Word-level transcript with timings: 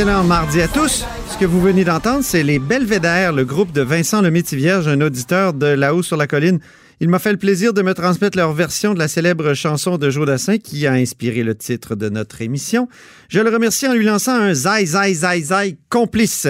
Excellent 0.00 0.24
mardi 0.24 0.62
à 0.62 0.66
tous. 0.66 1.04
Ce 1.30 1.36
que 1.36 1.44
vous 1.44 1.60
venez 1.60 1.84
d'entendre, 1.84 2.24
c'est 2.24 2.42
les 2.42 2.58
Belvédères, 2.58 3.34
le 3.34 3.44
groupe 3.44 3.70
de 3.70 3.82
Vincent 3.82 4.22
Lemaitre-Vierge, 4.22 4.88
un 4.88 5.02
auditeur 5.02 5.52
de 5.52 5.66
là-haut 5.66 6.02
sur 6.02 6.16
la 6.16 6.26
colline. 6.26 6.58
Il 7.00 7.10
m'a 7.10 7.18
fait 7.18 7.32
le 7.32 7.36
plaisir 7.36 7.74
de 7.74 7.82
me 7.82 7.92
transmettre 7.92 8.38
leur 8.38 8.54
version 8.54 8.94
de 8.94 8.98
la 8.98 9.08
célèbre 9.08 9.52
chanson 9.52 9.98
de 9.98 10.08
Joe 10.08 10.26
Dassin 10.26 10.56
qui 10.56 10.86
a 10.86 10.94
inspiré 10.94 11.42
le 11.42 11.54
titre 11.54 11.96
de 11.96 12.08
notre 12.08 12.40
émission. 12.40 12.88
Je 13.28 13.40
le 13.40 13.50
remercie 13.50 13.86
en 13.88 13.92
lui 13.92 14.06
lançant 14.06 14.32
un 14.32 14.54
zai, 14.54 14.86
zai, 14.86 15.12
zai, 15.12 15.42
zai 15.42 15.76
complice. 15.90 16.48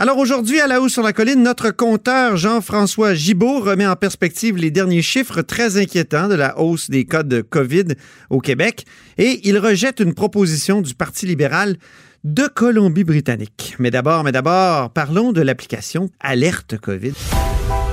Alors 0.00 0.18
aujourd'hui, 0.18 0.60
à 0.60 0.68
la 0.68 0.80
haut 0.80 0.88
sur 0.88 1.02
la 1.02 1.12
colline, 1.12 1.42
notre 1.42 1.72
compteur 1.72 2.36
Jean-François 2.36 3.14
Gibault 3.14 3.58
remet 3.58 3.84
en 3.84 3.96
perspective 3.96 4.56
les 4.56 4.70
derniers 4.70 5.02
chiffres 5.02 5.42
très 5.42 5.76
inquiétants 5.76 6.28
de 6.28 6.36
la 6.36 6.60
hausse 6.60 6.88
des 6.88 7.04
cas 7.04 7.24
de 7.24 7.40
COVID 7.40 7.96
au 8.30 8.38
Québec 8.38 8.84
et 9.18 9.40
il 9.42 9.58
rejette 9.58 9.98
une 9.98 10.14
proposition 10.14 10.82
du 10.82 10.94
Parti 10.94 11.26
libéral 11.26 11.78
de 12.22 12.46
Colombie-Britannique. 12.46 13.74
Mais 13.80 13.90
d'abord, 13.90 14.22
mais 14.22 14.30
d'abord, 14.30 14.90
parlons 14.90 15.32
de 15.32 15.42
l'application 15.42 16.10
Alerte 16.20 16.78
COVID. 16.78 17.14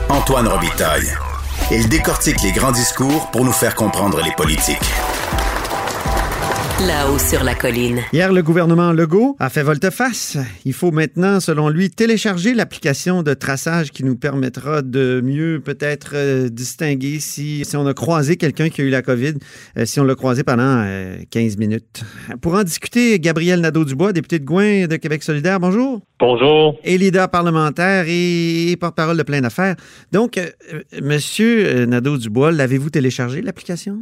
Antoine 0.09 0.47
Robitaille. 0.47 1.11
Il 1.71 1.89
décortique 1.89 2.43
les 2.43 2.51
grands 2.51 2.71
discours 2.71 3.31
pour 3.31 3.43
nous 3.43 3.51
faire 3.51 3.73
comprendre 3.73 4.21
les 4.23 4.31
politiques. 4.33 4.77
Là-haut 6.81 7.17
sur 7.17 7.45
la 7.45 7.55
colline. 7.55 8.01
Hier, 8.11 8.33
le 8.33 8.43
gouvernement 8.43 8.91
Legault 8.91 9.37
a 9.39 9.49
fait 9.49 9.63
volte-face. 9.63 10.37
Il 10.65 10.73
faut 10.73 10.91
maintenant, 10.91 11.39
selon 11.39 11.69
lui, 11.69 11.89
télécharger 11.89 12.53
l'application 12.53 13.23
de 13.23 13.33
traçage 13.33 13.91
qui 13.91 14.03
nous 14.03 14.17
permettra 14.17 14.81
de 14.81 15.21
mieux 15.23 15.61
peut-être 15.63 16.11
euh, 16.15 16.49
distinguer 16.49 17.21
si, 17.21 17.63
si 17.63 17.77
on 17.77 17.87
a 17.87 17.93
croisé 17.93 18.35
quelqu'un 18.35 18.67
qui 18.67 18.81
a 18.81 18.83
eu 18.83 18.89
la 18.89 19.01
COVID, 19.01 19.35
euh, 19.77 19.85
si 19.85 20.01
on 20.01 20.03
l'a 20.03 20.15
croisé 20.15 20.43
pendant 20.43 20.83
euh, 20.85 21.15
15 21.31 21.55
minutes. 21.57 22.03
Pour 22.41 22.55
en 22.55 22.63
discuter, 22.63 23.21
Gabriel 23.21 23.61
Nadeau-Dubois, 23.61 24.11
député 24.11 24.39
de 24.39 24.43
Gouin 24.43 24.87
de 24.87 24.97
Québec 24.97 25.23
solidaire, 25.23 25.61
bonjour. 25.61 26.01
Bonjour. 26.17 26.79
Et 26.85 26.97
leader 26.97 27.29
parlementaire 27.29 28.05
et 28.07 28.77
porte-parole 28.79 29.17
de 29.17 29.23
plein 29.23 29.41
d'affaires. 29.41 29.75
Donc, 30.13 30.37
euh, 30.37 30.47
euh, 30.73 30.81
Monsieur 31.01 31.65
euh, 31.65 31.85
Nadeau-Dubois, 31.85 32.53
l'avez-vous 32.53 32.89
téléchargé, 32.89 33.41
l'application? 33.41 33.99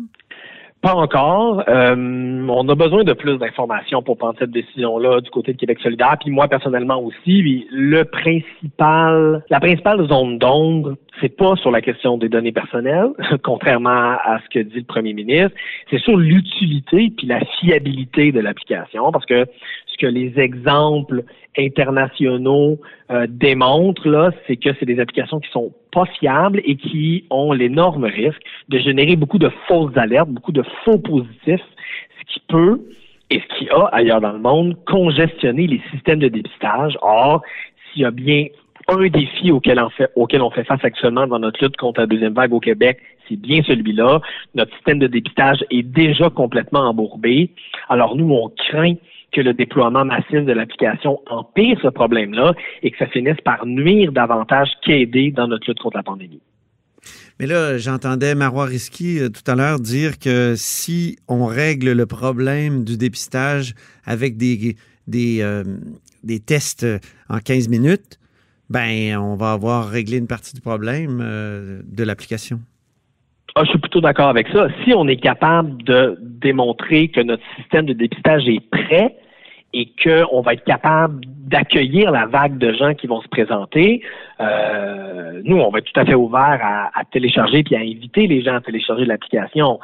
Pas 0.84 0.96
encore. 0.96 1.64
Euh, 1.70 2.46
on 2.50 2.68
a 2.68 2.76
besoin 2.76 3.06
de 3.06 3.14
plus 3.14 3.38
d'informations 3.38 4.02
pour 4.02 4.18
prendre 4.18 4.36
cette 4.38 4.52
décision-là 4.52 5.22
du 5.22 5.30
côté 5.30 5.54
de 5.54 5.58
Québec 5.58 5.80
solidaire. 5.82 6.18
Puis 6.20 6.30
moi, 6.30 6.50
personnellement 6.50 7.02
aussi, 7.02 7.66
le 7.72 8.04
principal, 8.04 9.46
la 9.50 9.62
principale 9.62 10.06
zone 10.10 10.40
d'ombre, 10.40 10.98
c'est 11.22 11.38
pas 11.38 11.56
sur 11.56 11.72
la 11.72 11.80
question 11.80 12.18
des 12.18 12.28
données 12.28 12.52
personnelles, 12.52 13.12
contrairement 13.44 14.18
à 14.26 14.42
ce 14.44 14.50
que 14.50 14.60
dit 14.60 14.80
le 14.80 14.84
premier 14.84 15.14
ministre, 15.14 15.52
c'est 15.90 16.00
sur 16.00 16.18
l'utilité 16.18 17.14
puis 17.18 17.28
la 17.28 17.40
fiabilité 17.62 18.34
de 18.34 18.42
l'application, 18.42 19.10
parce 19.14 19.26
que 19.26 19.46
ce 19.88 19.98
que 19.98 20.08
les 20.08 20.38
exemples 20.38 21.24
internationaux 21.58 22.80
euh, 23.12 23.28
démontrent 23.30 24.08
là, 24.08 24.32
c'est 24.48 24.58
que 24.58 24.70
c'est 24.80 24.86
des 24.86 25.00
applications 25.00 25.40
qui 25.40 25.50
sont 25.52 25.72
pas 25.92 26.06
fiables 26.06 26.62
et 26.66 26.76
qui 26.76 27.26
ont 27.30 27.52
l'énorme 27.54 28.06
risque 28.06 28.42
de 28.70 28.80
générer 28.80 29.16
beaucoup 29.16 29.40
de 29.40 29.50
fausses 29.68 29.96
alertes, 29.96 30.30
beaucoup 30.30 30.52
de 30.52 30.64
faux 30.84 30.98
positifs, 30.98 31.62
ce 32.20 32.34
qui 32.34 32.42
peut 32.48 32.82
et 33.30 33.42
ce 33.42 33.58
qui 33.58 33.70
a 33.70 33.86
ailleurs 33.92 34.22
dans 34.22 34.34
le 34.34 34.40
monde 34.40 34.78
congestionné 34.86 35.68
les 35.68 35.82
systèmes 35.92 36.20
de 36.20 36.28
dépistage. 36.28 36.98
Or, 37.02 37.42
s'il 37.92 38.04
y 38.04 38.06
a 38.06 38.12
bien 38.12 38.48
un 38.88 39.08
défi 39.08 39.52
auquel 39.52 39.80
on, 39.80 39.90
fait, 39.90 40.10
auquel 40.16 40.42
on 40.42 40.52
fait 40.52 40.66
face 40.66 40.84
actuellement 40.84 41.26
dans 41.26 41.40
notre 41.40 41.64
lutte 41.64 41.78
contre 41.78 42.02
la 42.02 42.08
deuxième 42.08 42.34
vague 42.34 42.54
au 42.54 42.60
Québec, 42.60 43.00
c'est 43.28 43.40
bien 43.40 43.62
celui-là. 43.64 44.20
Notre 44.56 44.74
système 44.76 45.00
de 45.00 45.08
dépistage 45.08 45.64
est 45.72 45.84
déjà 45.84 46.30
complètement 46.30 46.82
embourbé. 46.82 47.52
Alors 47.90 48.16
nous, 48.16 48.32
on 48.32 48.50
craint 48.50 48.96
que 49.34 49.42
le 49.42 49.54
déploiement 49.54 50.06
massif 50.06 50.46
de 50.46 50.52
l'application 50.52 51.20
empire 51.30 51.78
ce 51.82 51.88
problème-là 51.88 52.54
et 52.82 52.92
que 52.92 52.98
ça 52.98 53.08
finisse 53.08 53.40
par 53.44 53.66
nuire 53.66 54.12
davantage 54.12 54.70
qu'aider 54.86 55.32
dans 55.32 55.48
notre 55.48 55.68
lutte 55.68 55.80
contre 55.80 55.98
la 55.98 56.04
pandémie. 56.04 56.42
Mais 57.40 57.48
là, 57.48 57.78
j'entendais 57.78 58.36
Marois 58.36 58.66
Risky 58.66 59.20
euh, 59.20 59.30
tout 59.30 59.50
à 59.52 59.56
l'heure 59.56 59.80
dire 59.80 60.20
que 60.20 60.54
si 60.56 61.18
on 61.28 61.46
règle 61.46 61.92
le 61.92 62.06
problème 62.06 62.84
du 62.84 62.98
dépistage 62.98 63.74
avec 64.06 64.38
des, 64.38 64.76
des, 65.08 65.42
euh, 65.42 65.64
tests 66.46 66.86
en 67.30 67.40
15 67.40 67.70
minutes, 67.70 68.20
ben 68.70 69.18
on 69.18 69.36
va 69.36 69.52
avoir 69.52 69.90
réglé 69.90 70.18
une 70.18 70.28
partie 70.28 70.54
du 70.54 70.62
problème 70.62 71.20
euh, 71.22 71.82
de 71.86 72.04
l'application. 72.04 72.62
Ah, 73.56 73.64
je 73.64 73.70
suis 73.70 73.80
plutôt 73.80 74.02
d'accord 74.02 74.30
avec 74.30 74.48
ça. 74.48 74.68
Si 74.84 74.94
on 74.96 75.08
est 75.08 75.18
capable 75.18 75.84
de 75.84 76.18
démontrer 76.20 77.10
que 77.10 77.22
notre 77.22 77.44
système 77.56 77.86
de 77.86 77.94
dépistage 77.94 78.48
est 78.48 78.68
prêt 78.72 79.16
et 79.74 79.92
qu'on 80.04 80.42
va 80.42 80.54
être 80.54 80.64
capable 80.64 81.22
d'accueillir 81.26 82.12
la 82.12 82.26
vague 82.26 82.58
de 82.58 82.74
gens 82.74 82.96
qui 82.96 83.06
vont 83.06 83.22
se 83.22 83.28
présenter, 83.28 84.02
euh, 84.40 85.42
nous, 85.44 85.58
on 85.58 85.70
va 85.70 85.80
être 85.80 85.92
tout 85.92 86.00
à 86.00 86.06
fait 86.06 86.16
ouvert 86.16 86.90
à, 86.94 87.04
télécharger 87.12 87.64
puis 87.64 87.76
à 87.76 87.80
inviter 87.80 88.26
les 88.26 88.42
gens 88.42 88.56
à 88.56 88.62
télécharger 88.62 89.06
l'application. 89.06 89.80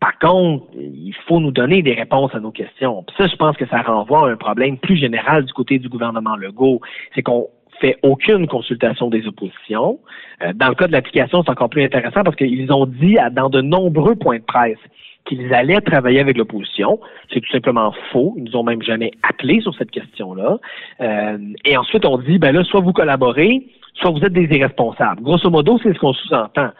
Par 0.00 0.18
contre, 0.18 0.64
il 0.74 1.14
faut 1.26 1.40
nous 1.40 1.52
donner 1.52 1.82
des 1.82 1.94
réponses 1.94 2.34
à 2.34 2.40
nos 2.40 2.52
questions. 2.52 3.04
Ça, 3.18 3.26
je 3.26 3.36
pense 3.36 3.56
que 3.56 3.66
ça 3.66 3.82
renvoie 3.82 4.28
à 4.28 4.32
un 4.32 4.36
problème 4.36 4.78
plus 4.78 4.96
général 4.96 5.44
du 5.44 5.52
côté 5.52 5.78
du 5.78 5.88
gouvernement 5.88 6.36
Legault. 6.36 6.80
C'est 7.14 7.22
qu'on 7.22 7.48
fait 7.80 7.98
aucune 8.02 8.46
consultation 8.46 9.08
des 9.08 9.26
oppositions. 9.26 9.98
Euh, 10.42 10.52
dans 10.54 10.68
le 10.68 10.74
cas 10.74 10.86
de 10.86 10.92
l'application, 10.92 11.42
c'est 11.42 11.50
encore 11.50 11.70
plus 11.70 11.84
intéressant 11.84 12.22
parce 12.22 12.36
qu'ils 12.36 12.72
ont 12.72 12.86
dit 12.86 13.18
à, 13.18 13.30
dans 13.30 13.48
de 13.48 13.60
nombreux 13.60 14.14
points 14.14 14.38
de 14.38 14.44
presse 14.44 14.78
qu'ils 15.24 15.54
allaient 15.54 15.80
travailler 15.80 16.20
avec 16.20 16.36
l'opposition. 16.36 17.00
C'est 17.32 17.40
tout 17.40 17.50
simplement 17.50 17.94
faux. 18.12 18.34
Ils 18.36 18.44
nous 18.44 18.56
ont 18.56 18.62
même 18.62 18.82
jamais 18.82 19.10
appelé 19.22 19.60
sur 19.60 19.74
cette 19.74 19.90
question-là. 19.90 20.58
Euh, 21.00 21.38
et 21.64 21.76
ensuite, 21.76 22.04
on 22.04 22.18
dit, 22.18 22.38
ben 22.38 22.52
là, 22.52 22.62
soit 22.64 22.80
vous 22.80 22.92
collaborez, 22.92 23.62
soit 23.94 24.10
vous 24.10 24.20
êtes 24.20 24.32
des 24.32 24.54
irresponsables. 24.54 25.22
Grosso 25.22 25.48
modo, 25.48 25.78
c'est 25.82 25.94
ce 25.94 25.98
qu'on 25.98 26.12
sous-entend. 26.12 26.70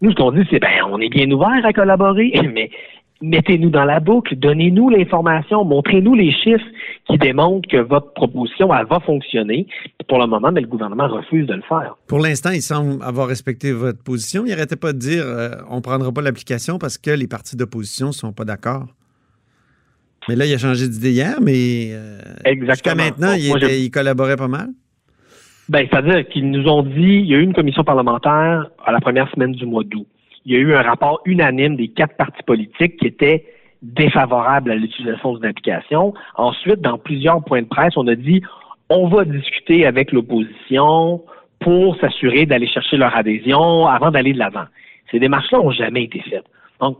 Nous, 0.00 0.12
ce 0.12 0.16
qu'on 0.16 0.32
dit, 0.32 0.46
c'est, 0.50 0.60
ben, 0.60 0.70
on 0.90 0.98
est 0.98 1.10
bien 1.10 1.30
ouvert 1.30 1.64
à 1.64 1.72
collaborer, 1.72 2.32
mais 2.54 2.70
mettez-nous 3.22 3.70
dans 3.70 3.84
la 3.84 4.00
boucle, 4.00 4.34
donnez-nous 4.36 4.88
l'information, 4.88 5.64
montrez-nous 5.64 6.14
les 6.14 6.32
chiffres 6.32 6.64
qui 7.06 7.18
démontrent 7.18 7.68
que 7.68 7.76
votre 7.76 8.12
proposition, 8.14 8.72
elle 8.74 8.86
va 8.86 9.00
fonctionner. 9.00 9.66
Pour 10.08 10.18
le 10.18 10.26
moment, 10.26 10.50
mais 10.52 10.60
le 10.62 10.66
gouvernement 10.66 11.06
refuse 11.08 11.46
de 11.46 11.54
le 11.54 11.62
faire. 11.62 11.96
Pour 12.06 12.18
l'instant, 12.18 12.50
il 12.50 12.62
semble 12.62 13.02
avoir 13.02 13.28
respecté 13.28 13.72
votre 13.72 14.02
position. 14.02 14.44
Il 14.46 14.50
n'arrêtait 14.50 14.76
pas 14.76 14.92
de 14.92 14.98
dire 14.98 15.22
euh, 15.24 15.50
on 15.68 15.76
ne 15.76 15.80
prendra 15.80 16.10
pas 16.12 16.22
l'application 16.22 16.78
parce 16.78 16.98
que 16.98 17.10
les 17.10 17.26
partis 17.26 17.56
d'opposition 17.56 18.08
ne 18.08 18.12
sont 18.12 18.32
pas 18.32 18.44
d'accord. 18.44 18.86
Mais 20.28 20.36
là, 20.36 20.46
il 20.46 20.52
a 20.54 20.58
changé 20.58 20.88
d'idée 20.88 21.12
hier, 21.12 21.38
mais 21.40 21.90
euh, 21.92 22.18
jusqu'à 22.68 22.94
maintenant, 22.94 23.32
Bon, 23.32 23.56
était- 23.56 23.80
il 23.80 23.90
collaborait 23.90 24.36
pas 24.36 24.48
mal. 24.48 24.68
Ben, 25.68 25.86
c'est-à-dire 25.90 26.28
qu'ils 26.28 26.50
nous 26.50 26.66
ont 26.68 26.82
dit, 26.82 26.92
il 27.22 27.26
y 27.26 27.34
a 27.34 27.38
eu 27.38 27.42
une 27.42 27.54
commission 27.54 27.84
parlementaire 27.84 28.70
à 28.84 28.92
la 28.92 29.00
première 29.00 29.30
semaine 29.30 29.52
du 29.52 29.64
mois 29.66 29.84
d'août. 29.84 30.06
Il 30.44 30.52
y 30.52 30.56
a 30.56 30.58
eu 30.58 30.74
un 30.74 30.82
rapport 30.82 31.20
unanime 31.24 31.76
des 31.76 31.88
quatre 31.88 32.16
partis 32.16 32.42
politiques 32.42 32.96
qui 32.98 33.06
était 33.06 33.44
défavorable 33.82 34.70
à 34.70 34.74
l'utilisation 34.74 35.34
d'une 35.34 35.46
application. 35.46 36.14
Ensuite, 36.36 36.80
dans 36.80 36.98
plusieurs 36.98 37.42
points 37.44 37.62
de 37.62 37.66
presse, 37.66 37.96
on 37.96 38.06
a 38.06 38.14
dit, 38.14 38.42
on 38.88 39.08
va 39.08 39.24
discuter 39.24 39.86
avec 39.86 40.12
l'opposition 40.12 41.22
pour 41.60 41.96
s'assurer 41.98 42.46
d'aller 42.46 42.66
chercher 42.66 42.96
leur 42.96 43.14
adhésion 43.16 43.86
avant 43.86 44.10
d'aller 44.10 44.32
de 44.32 44.38
l'avant. 44.38 44.64
Ces 45.10 45.18
démarches-là 45.18 45.58
n'ont 45.58 45.70
jamais 45.70 46.04
été 46.04 46.20
faites. 46.20 46.46
Donc, 46.80 46.98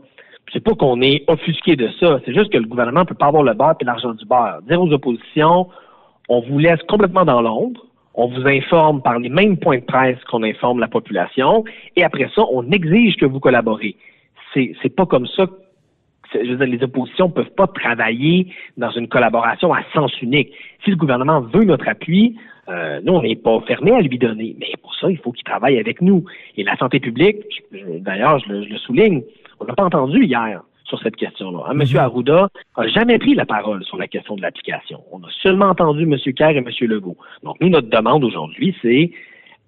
c'est 0.52 0.62
pas 0.62 0.74
qu'on 0.74 1.00
est 1.00 1.24
offusqué 1.28 1.76
de 1.76 1.88
ça, 2.00 2.20
c'est 2.24 2.34
juste 2.34 2.52
que 2.52 2.58
le 2.58 2.66
gouvernement 2.66 3.04
peut 3.04 3.14
pas 3.14 3.26
avoir 3.26 3.42
le 3.42 3.54
beurre 3.54 3.76
et 3.80 3.84
l'argent 3.84 4.12
du 4.12 4.24
beurre. 4.24 4.60
Dire 4.68 4.82
aux 4.82 4.92
oppositions, 4.92 5.68
on 6.28 6.40
vous 6.40 6.58
laisse 6.58 6.80
complètement 6.88 7.24
dans 7.24 7.40
l'ombre, 7.40 7.86
on 8.14 8.28
vous 8.28 8.46
informe 8.46 9.02
par 9.02 9.18
les 9.18 9.28
mêmes 9.28 9.56
points 9.56 9.78
de 9.78 9.84
presse 9.84 10.22
qu'on 10.24 10.42
informe 10.42 10.80
la 10.80 10.88
population, 10.88 11.64
et 11.96 12.04
après 12.04 12.28
ça, 12.34 12.42
on 12.50 12.70
exige 12.70 13.16
que 13.16 13.26
vous 13.26 13.40
collaborez. 13.40 13.96
C'est, 14.54 14.94
pas 14.96 15.06
comme 15.06 15.26
ça. 15.26 15.46
Je 16.32 16.50
veux 16.50 16.56
dire, 16.56 16.78
les 16.78 16.82
oppositions 16.82 17.30
peuvent 17.30 17.54
pas 17.56 17.68
travailler 17.68 18.52
dans 18.76 18.90
une 18.90 19.08
collaboration 19.08 19.72
à 19.72 19.82
sens 19.94 20.12
unique. 20.22 20.52
Si 20.84 20.90
le 20.90 20.96
gouvernement 20.96 21.40
veut 21.40 21.64
notre 21.64 21.88
appui, 21.88 22.36
Euh, 22.70 23.00
nous, 23.02 23.14
on 23.14 23.22
n'est 23.22 23.36
pas 23.36 23.60
fermé 23.66 23.92
à 23.92 24.00
lui 24.00 24.18
donner, 24.18 24.54
mais 24.58 24.72
pour 24.80 24.94
ça, 24.94 25.10
il 25.10 25.18
faut 25.18 25.32
qu'il 25.32 25.44
travaille 25.44 25.78
avec 25.78 26.00
nous. 26.00 26.24
Et 26.56 26.62
la 26.62 26.76
santé 26.76 27.00
publique, 27.00 27.62
d'ailleurs, 27.72 28.38
je, 28.38 28.52
le, 28.52 28.78
souligne, 28.78 29.22
on 29.58 29.64
n'a 29.64 29.74
pas 29.74 29.84
entendu 29.84 30.24
hier 30.24 30.62
sur 30.90 31.00
cette 31.02 31.16
question-là. 31.16 31.60
Hein, 31.66 31.72
M. 31.72 31.84
Mhm. 31.88 31.96
Arruda 31.96 32.48
n'a 32.76 32.88
jamais 32.88 33.18
pris 33.18 33.34
la 33.34 33.46
parole 33.46 33.82
sur 33.84 33.96
la 33.96 34.08
question 34.08 34.36
de 34.36 34.42
l'application. 34.42 35.02
On 35.10 35.20
a 35.20 35.30
seulement 35.42 35.70
entendu 35.70 36.02
M. 36.02 36.16
Kerr 36.34 36.50
et 36.50 36.58
M. 36.58 36.68
Legault. 36.82 37.16
Donc, 37.42 37.56
nous, 37.60 37.70
notre 37.70 37.88
demande 37.88 38.24
aujourd'hui, 38.24 38.76
c'est 38.82 39.12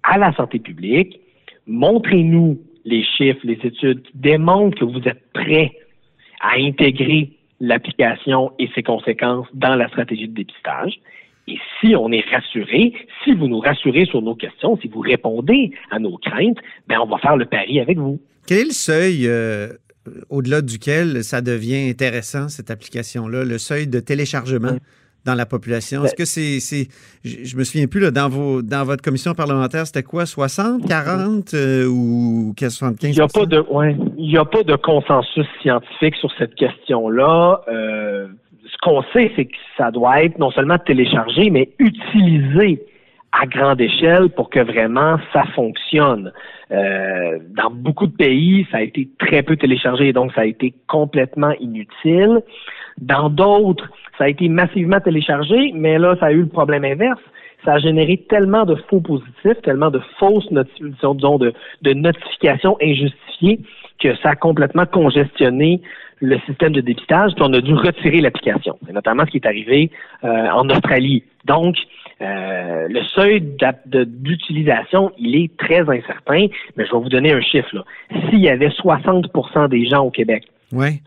à 0.03 0.17
la 0.17 0.33
santé 0.33 0.59
publique, 0.59 1.19
montrez-nous 1.65 2.59
les 2.85 3.03
chiffres, 3.03 3.39
les 3.43 3.59
études 3.63 4.03
qui 4.03 4.11
démontrent 4.15 4.77
que 4.77 4.85
vous 4.85 5.01
êtes 5.07 5.31
prêts 5.33 5.71
à 6.41 6.57
intégrer 6.57 7.31
l'application 7.61 8.51
et 8.59 8.69
ses 8.75 8.83
conséquences 8.83 9.47
dans 9.53 9.75
la 9.75 9.87
stratégie 9.87 10.27
de 10.27 10.33
dépistage. 10.33 10.99
Et 11.47 11.57
si 11.79 11.95
on 11.95 12.11
est 12.11 12.23
rassuré, 12.29 12.93
si 13.23 13.33
vous 13.33 13.47
nous 13.47 13.59
rassurez 13.59 14.05
sur 14.05 14.21
nos 14.21 14.35
questions, 14.35 14.77
si 14.81 14.89
vous 14.89 14.99
répondez 14.99 15.71
à 15.91 15.99
nos 15.99 16.17
craintes, 16.17 16.57
ben 16.87 16.99
on 16.99 17.05
va 17.05 17.17
faire 17.17 17.37
le 17.37 17.45
pari 17.45 17.79
avec 17.79 17.97
vous. 17.97 18.19
Quel 18.45 18.59
est 18.59 18.65
le 18.65 18.71
seuil 18.71 19.27
euh, 19.27 19.69
au-delà 20.29 20.61
duquel 20.61 21.23
ça 21.23 21.41
devient 21.41 21.89
intéressant, 21.89 22.49
cette 22.49 22.71
application-là, 22.71 23.43
le 23.43 23.57
seuil 23.57 23.87
de 23.87 23.99
téléchargement? 23.99 24.77
dans 25.25 25.35
la 25.35 25.45
population. 25.45 26.03
Est-ce 26.03 26.15
que 26.15 26.25
c'est, 26.25 26.59
c'est 26.59 26.87
je, 27.23 27.55
me 27.55 27.63
souviens 27.63 27.87
plus, 27.87 28.01
là, 28.01 28.11
dans, 28.11 28.29
vos, 28.29 28.61
dans 28.61 28.83
votre 28.83 29.01
commission 29.01 29.33
parlementaire, 29.33 29.87
c'était 29.87 30.03
quoi, 30.03 30.25
60, 30.25 30.87
40 30.87 31.53
euh, 31.53 31.87
ou 31.87 32.53
75 32.57 33.09
Il 33.09 33.15
n'y 33.15 33.21
a, 33.21 33.27
pas 33.27 33.45
de, 33.45 33.59
ouais, 33.69 33.95
il 34.17 34.31
y 34.31 34.37
a 34.37 34.45
pas 34.45 34.63
de 34.63 34.75
consensus 34.75 35.45
scientifique 35.61 36.15
sur 36.15 36.31
cette 36.37 36.55
question-là. 36.55 37.61
Euh, 37.69 38.27
ce 38.65 38.77
qu'on 38.81 39.01
sait, 39.13 39.31
c'est 39.35 39.45
que 39.45 39.55
ça 39.77 39.91
doit 39.91 40.23
être 40.23 40.37
non 40.39 40.51
seulement 40.51 40.77
téléchargé, 40.77 41.49
mais 41.49 41.69
utilisé 41.79 42.83
à 43.31 43.45
grande 43.45 43.81
échelle 43.81 44.29
pour 44.29 44.49
que 44.49 44.59
vraiment 44.59 45.17
ça 45.31 45.43
fonctionne. 45.55 46.31
Euh, 46.73 47.39
dans 47.55 47.69
beaucoup 47.69 48.07
de 48.07 48.15
pays, 48.15 48.65
ça 48.71 48.77
a 48.77 48.81
été 48.81 49.07
très 49.19 49.43
peu 49.43 49.55
téléchargé, 49.55 50.11
donc 50.11 50.31
ça 50.33 50.41
a 50.41 50.45
été 50.45 50.73
complètement 50.87 51.53
inutile. 51.59 52.41
Dans 52.99 53.29
d'autres, 53.29 53.89
ça 54.17 54.25
a 54.25 54.29
été 54.29 54.49
massivement 54.49 54.99
téléchargé, 54.99 55.71
mais 55.75 55.99
là, 55.99 56.15
ça 56.19 56.27
a 56.27 56.31
eu 56.31 56.41
le 56.41 56.47
problème 56.47 56.83
inverse. 56.83 57.21
Ça 57.63 57.73
a 57.73 57.79
généré 57.79 58.17
tellement 58.29 58.65
de 58.65 58.75
faux 58.89 59.01
positifs, 59.01 59.61
tellement 59.63 59.89
de 59.89 60.01
fausses 60.19 60.49
notifications, 60.51 61.13
disons, 61.13 61.37
de, 61.37 61.53
notifications 61.93 62.75
injustifiées 62.81 63.59
que 63.99 64.15
ça 64.17 64.31
a 64.31 64.35
complètement 64.35 64.85
congestionné 64.85 65.81
le 66.19 66.39
système 66.45 66.73
de 66.73 66.81
dépistage, 66.81 67.33
puis 67.35 67.43
on 67.45 67.53
a 67.53 67.61
dû 67.61 67.73
retirer 67.73 68.21
l'application. 68.21 68.77
C'est 68.85 68.93
notamment 68.93 69.25
ce 69.25 69.31
qui 69.31 69.37
est 69.37 69.45
arrivé 69.45 69.91
euh, 70.23 70.49
en 70.49 70.69
Australie. 70.69 71.23
Donc, 71.45 71.75
euh, 72.21 72.87
le 72.87 73.03
seuil 73.15 73.41
d'utilisation, 73.95 75.11
il 75.17 75.35
est 75.35 75.57
très 75.57 75.81
incertain, 75.81 76.47
mais 76.77 76.85
je 76.85 76.91
vais 76.91 76.99
vous 76.99 77.09
donner 77.09 77.33
un 77.33 77.41
chiffre. 77.41 77.85
S'il 78.29 78.39
y 78.39 78.49
avait 78.49 78.69
60% 78.69 79.69
des 79.69 79.85
gens 79.85 80.05
au 80.05 80.11
Québec 80.11 80.45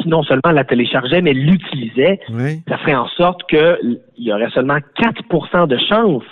qui 0.01 0.09
non 0.09 0.23
seulement 0.23 0.53
la 0.53 0.65
téléchargeait, 0.65 1.21
mais 1.21 1.33
l'utilisait, 1.33 2.21
ça 2.69 2.79
ferait 2.79 2.95
en 2.95 3.09
sorte 3.09 3.43
qu'il 3.49 4.01
y 4.19 4.33
aurait 4.33 4.51
seulement 4.51 4.79
4% 4.99 5.67
de 5.67 5.79
chances 5.89 6.23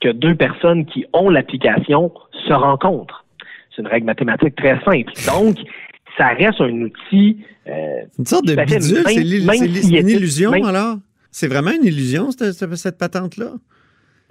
que 0.00 0.10
deux 0.10 0.34
personnes 0.34 0.84
qui 0.86 1.04
ont 1.12 1.28
l'application 1.28 2.12
se 2.46 2.52
rencontrent. 2.52 3.24
C'est 3.74 3.82
une 3.82 3.88
règle 3.88 4.06
mathématique 4.06 4.56
très 4.56 4.78
simple. 4.84 5.12
Donc, 5.26 5.58
ça 6.18 6.28
reste 6.28 6.60
un 6.60 6.82
outil. 6.82 7.38
Euh, 7.68 8.02
une 8.18 8.26
sorte 8.26 8.46
de 8.46 8.54
bidule, 8.54 9.04
c'est 9.06 10.00
une 10.00 10.08
illusion 10.08 10.52
alors? 10.52 10.96
C'est 11.30 11.48
vraiment 11.48 11.70
une 11.70 11.84
illusion, 11.84 12.30
cette, 12.30 12.74
cette 12.74 12.98
patente-là? 12.98 13.52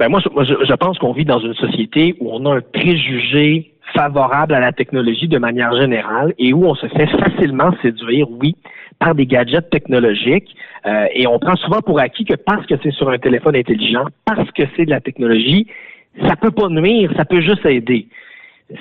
Ben 0.02 0.10
moi, 0.10 0.20
je, 0.20 0.54
je 0.68 0.74
pense 0.74 0.98
qu'on 0.98 1.12
vit 1.12 1.26
dans 1.26 1.38
une 1.38 1.54
société 1.54 2.16
où 2.20 2.32
on 2.34 2.44
a 2.48 2.56
un 2.56 2.62
préjugé 2.62 3.72
favorable 3.94 4.56
à 4.56 4.60
la 4.60 4.72
technologie 4.72 5.28
de 5.28 5.38
manière 5.38 5.80
générale 5.80 6.34
et 6.40 6.54
où 6.54 6.66
on 6.66 6.74
se 6.74 6.88
fait 6.88 7.06
facilement 7.06 7.70
séduire, 7.84 8.26
oui, 8.32 8.56
par 8.98 9.14
des 9.14 9.28
gadgets 9.28 9.70
technologiques 9.70 10.56
euh, 10.88 11.06
et 11.14 11.28
on 11.28 11.38
prend 11.38 11.56
souvent 11.56 11.82
pour 11.82 12.00
acquis 12.00 12.26
que 12.26 12.34
parce 12.34 12.66
que 12.66 12.74
c'est 12.82 12.90
sur 12.90 13.12
un 13.12 13.20
téléphone 13.20 13.56
intelligent, 13.56 14.06
parce 14.26 14.50
que 14.50 14.64
c'est 14.76 14.86
de 14.86 14.90
la 14.90 15.02
technologie, 15.02 15.68
ça 16.26 16.36
peut 16.36 16.50
pas 16.50 16.70
nuire, 16.70 17.14
ça 17.16 17.24
peut 17.24 17.42
juste 17.42 17.64
aider. 17.68 18.08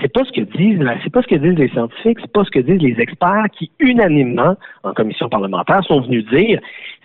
C'est 0.00 0.11
pas 0.11 0.25
ce 0.25 0.32
que 0.32 0.40
disent, 0.56 0.82
c'est 1.05 1.12
pas 1.12 1.20
ce 1.20 1.26
que 1.26 1.34
disent 1.34 1.58
les 1.58 1.69
scientifiques, 1.69 2.16
c'est 2.23 2.32
pas 2.32 2.44
ce 2.44 2.50
que 2.50 2.61
disent 2.61 2.81
les 2.81 2.99
experts 2.99 3.44
qui 3.58 3.70
unanimement 3.78 4.56
en 4.84 4.94
commission 4.94 5.28
parlementaire 5.28 5.84
sont 5.84 6.00
venus 6.00 6.25
dire 6.32 6.61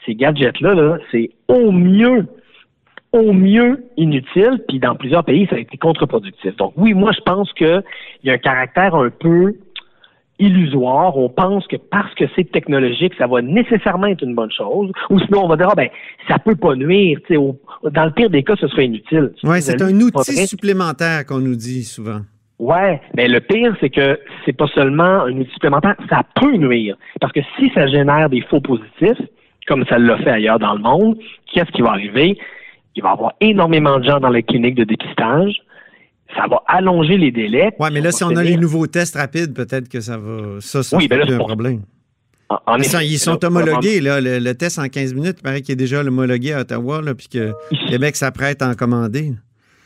ces 0.05 0.15
gadgets-là, 0.15 0.73
-là, 0.73 0.99
c'est 1.11 1.31
au 1.49 1.73
mieux 1.73 2.27
au 3.11 3.31
mieux 3.31 3.85
inutile, 3.97 4.61
puis 4.67 4.79
dans 4.79 4.95
plusieurs 4.95 5.23
pays, 5.23 5.47
ça 5.49 5.55
a 5.55 5.59
été 5.59 5.77
contre-productif. 5.77 6.55
Donc 6.57 6.73
oui, 6.75 6.93
moi 6.93 7.11
je 7.13 7.21
pense 7.21 7.51
qu'il 7.53 7.83
y 8.23 8.29
a 8.29 8.33
un 8.33 8.37
caractère 8.37 8.95
un 8.95 9.09
peu 9.09 9.53
illusoire. 10.39 11.17
On 11.17 11.29
pense 11.29 11.65
que 11.67 11.77
parce 11.77 12.13
que 12.15 12.25
c'est 12.35 12.51
technologique, 12.51 13.13
ça 13.17 13.27
va 13.27 13.41
nécessairement 13.41 14.07
être 14.07 14.23
une 14.23 14.35
bonne 14.35 14.51
chose. 14.51 14.91
Ou 15.09 15.19
sinon, 15.19 15.45
on 15.45 15.47
va 15.47 15.55
dire, 15.55 15.69
ah, 15.71 15.75
ben, 15.75 15.89
ça 16.27 16.39
peut 16.39 16.55
pas 16.55 16.75
nuire. 16.75 17.19
dans 17.29 18.05
le 18.05 18.11
pire 18.11 18.29
des 18.29 18.43
cas, 18.43 18.55
ce 18.59 18.67
serait 18.67 18.85
inutile. 18.85 19.31
Oui, 19.43 19.61
c'est 19.61 19.81
un 19.81 19.99
outil 19.99 20.47
supplémentaire 20.47 21.25
qu'on 21.25 21.39
nous 21.39 21.55
dit 21.55 21.83
souvent. 21.83 22.21
Ouais, 22.57 23.01
mais 23.15 23.27
le 23.27 23.41
pire, 23.41 23.75
c'est 23.81 23.89
que 23.89 24.17
c'est 24.45 24.55
pas 24.55 24.67
seulement 24.67 25.03
un 25.03 25.37
outil 25.37 25.51
supplémentaire, 25.51 25.95
ça 26.09 26.23
peut 26.41 26.55
nuire. 26.55 26.95
Parce 27.19 27.33
que 27.33 27.41
si 27.57 27.69
ça 27.73 27.87
génère 27.87 28.29
des 28.29 28.41
faux 28.41 28.61
positifs, 28.61 29.21
comme 29.67 29.85
ça 29.87 29.97
l'a 29.97 30.17
fait 30.19 30.29
ailleurs 30.29 30.59
dans 30.59 30.73
le 30.73 30.81
monde, 30.81 31.17
qu'est-ce 31.51 31.71
qui 31.71 31.81
va 31.81 31.91
arriver? 31.91 32.37
Il 32.95 33.03
va 33.03 33.09
y 33.09 33.13
avoir 33.13 33.33
énormément 33.41 33.99
de 33.99 34.05
gens 34.05 34.19
dans 34.19 34.29
les 34.29 34.43
cliniques 34.43 34.75
de 34.75 34.83
dépistage. 34.83 35.53
Ça 36.35 36.47
va 36.49 36.61
allonger 36.67 37.17
les 37.17 37.31
délais. 37.31 37.71
Oui, 37.79 37.89
mais 37.93 38.01
là, 38.01 38.11
si 38.11 38.23
on 38.23 38.35
a 38.35 38.43
les 38.43 38.57
nouveaux 38.57 38.87
tests 38.87 39.15
rapides, 39.15 39.53
peut-être 39.53 39.87
que 39.87 40.01
ça 40.01 40.17
va. 40.17 40.59
Ça, 40.59 40.83
ça 40.83 40.97
oui, 40.97 41.07
ben 41.07 41.21
un 41.21 41.37
problème. 41.37 41.81
ils 42.77 43.19
sont 43.19 43.43
homologués, 43.45 44.01
là, 44.01 44.19
le, 44.19 44.53
test 44.53 44.79
en 44.79 44.87
15 44.87 45.13
minutes, 45.13 45.37
il 45.39 45.43
paraît 45.43 45.61
qu'il 45.61 45.73
est 45.73 45.77
déjà 45.77 46.01
homologué 46.01 46.53
à 46.53 46.61
Ottawa, 46.61 47.01
là, 47.01 47.15
puis 47.15 47.27
que 47.27 47.53
Québec 47.89 48.15
s'apprête 48.15 48.61
à 48.61 48.69
en 48.69 48.73
commander. 48.73 49.33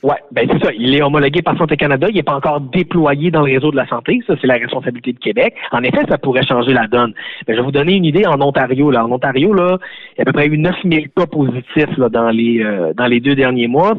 Oui, 0.02 0.16
ben 0.32 0.48
c'est 0.50 0.64
ça. 0.64 0.72
Il 0.74 0.96
est 0.96 1.02
homologué 1.02 1.42
par 1.42 1.58
Santé 1.58 1.76
Canada. 1.76 2.08
Il 2.10 2.16
n'est 2.16 2.24
pas 2.24 2.36
encore 2.36 2.62
déployé 2.62 3.32
dans 3.32 3.42
le 3.42 3.54
réseau 3.54 3.72
de 3.72 3.76
la 3.76 3.88
santé. 3.88 4.22
Ça, 4.26 4.36
c'est 4.40 4.48
la 4.48 4.56
responsabilité 4.56 5.12
de 5.12 5.20
Québec. 5.20 5.56
En 5.72 5.84
effet, 5.84 6.02
ça 6.08 6.18
pourrait 6.18 6.46
changer 6.46 6.74
la 6.74 6.88
donne. 6.88 7.14
Mais 7.48 7.56
je 7.56 7.60
vais 7.60 7.66
vous 7.66 7.72
donner 7.72 7.96
une 7.96 8.06
idée 8.06 8.26
en 8.26 8.40
Ontario. 8.42 8.92
Là. 8.92 9.06
En 9.06 9.12
Ontario, 9.12 9.54
là, 9.54 9.78
il 10.16 10.20
y 10.20 10.22
a 10.22 10.22
à 10.22 10.26
peu 10.26 10.32
près 10.32 10.48
eu 10.48 10.58
9000 10.58 11.10
cas 11.10 11.26
positifs 11.26 11.98
là, 11.98 12.08
dans, 12.08 12.30
les, 12.30 12.64
euh, 12.64 12.94
dans 12.94 13.08
les 13.08 13.20
deux 13.20 13.36
derniers 13.36 13.68
mois. 13.68 13.96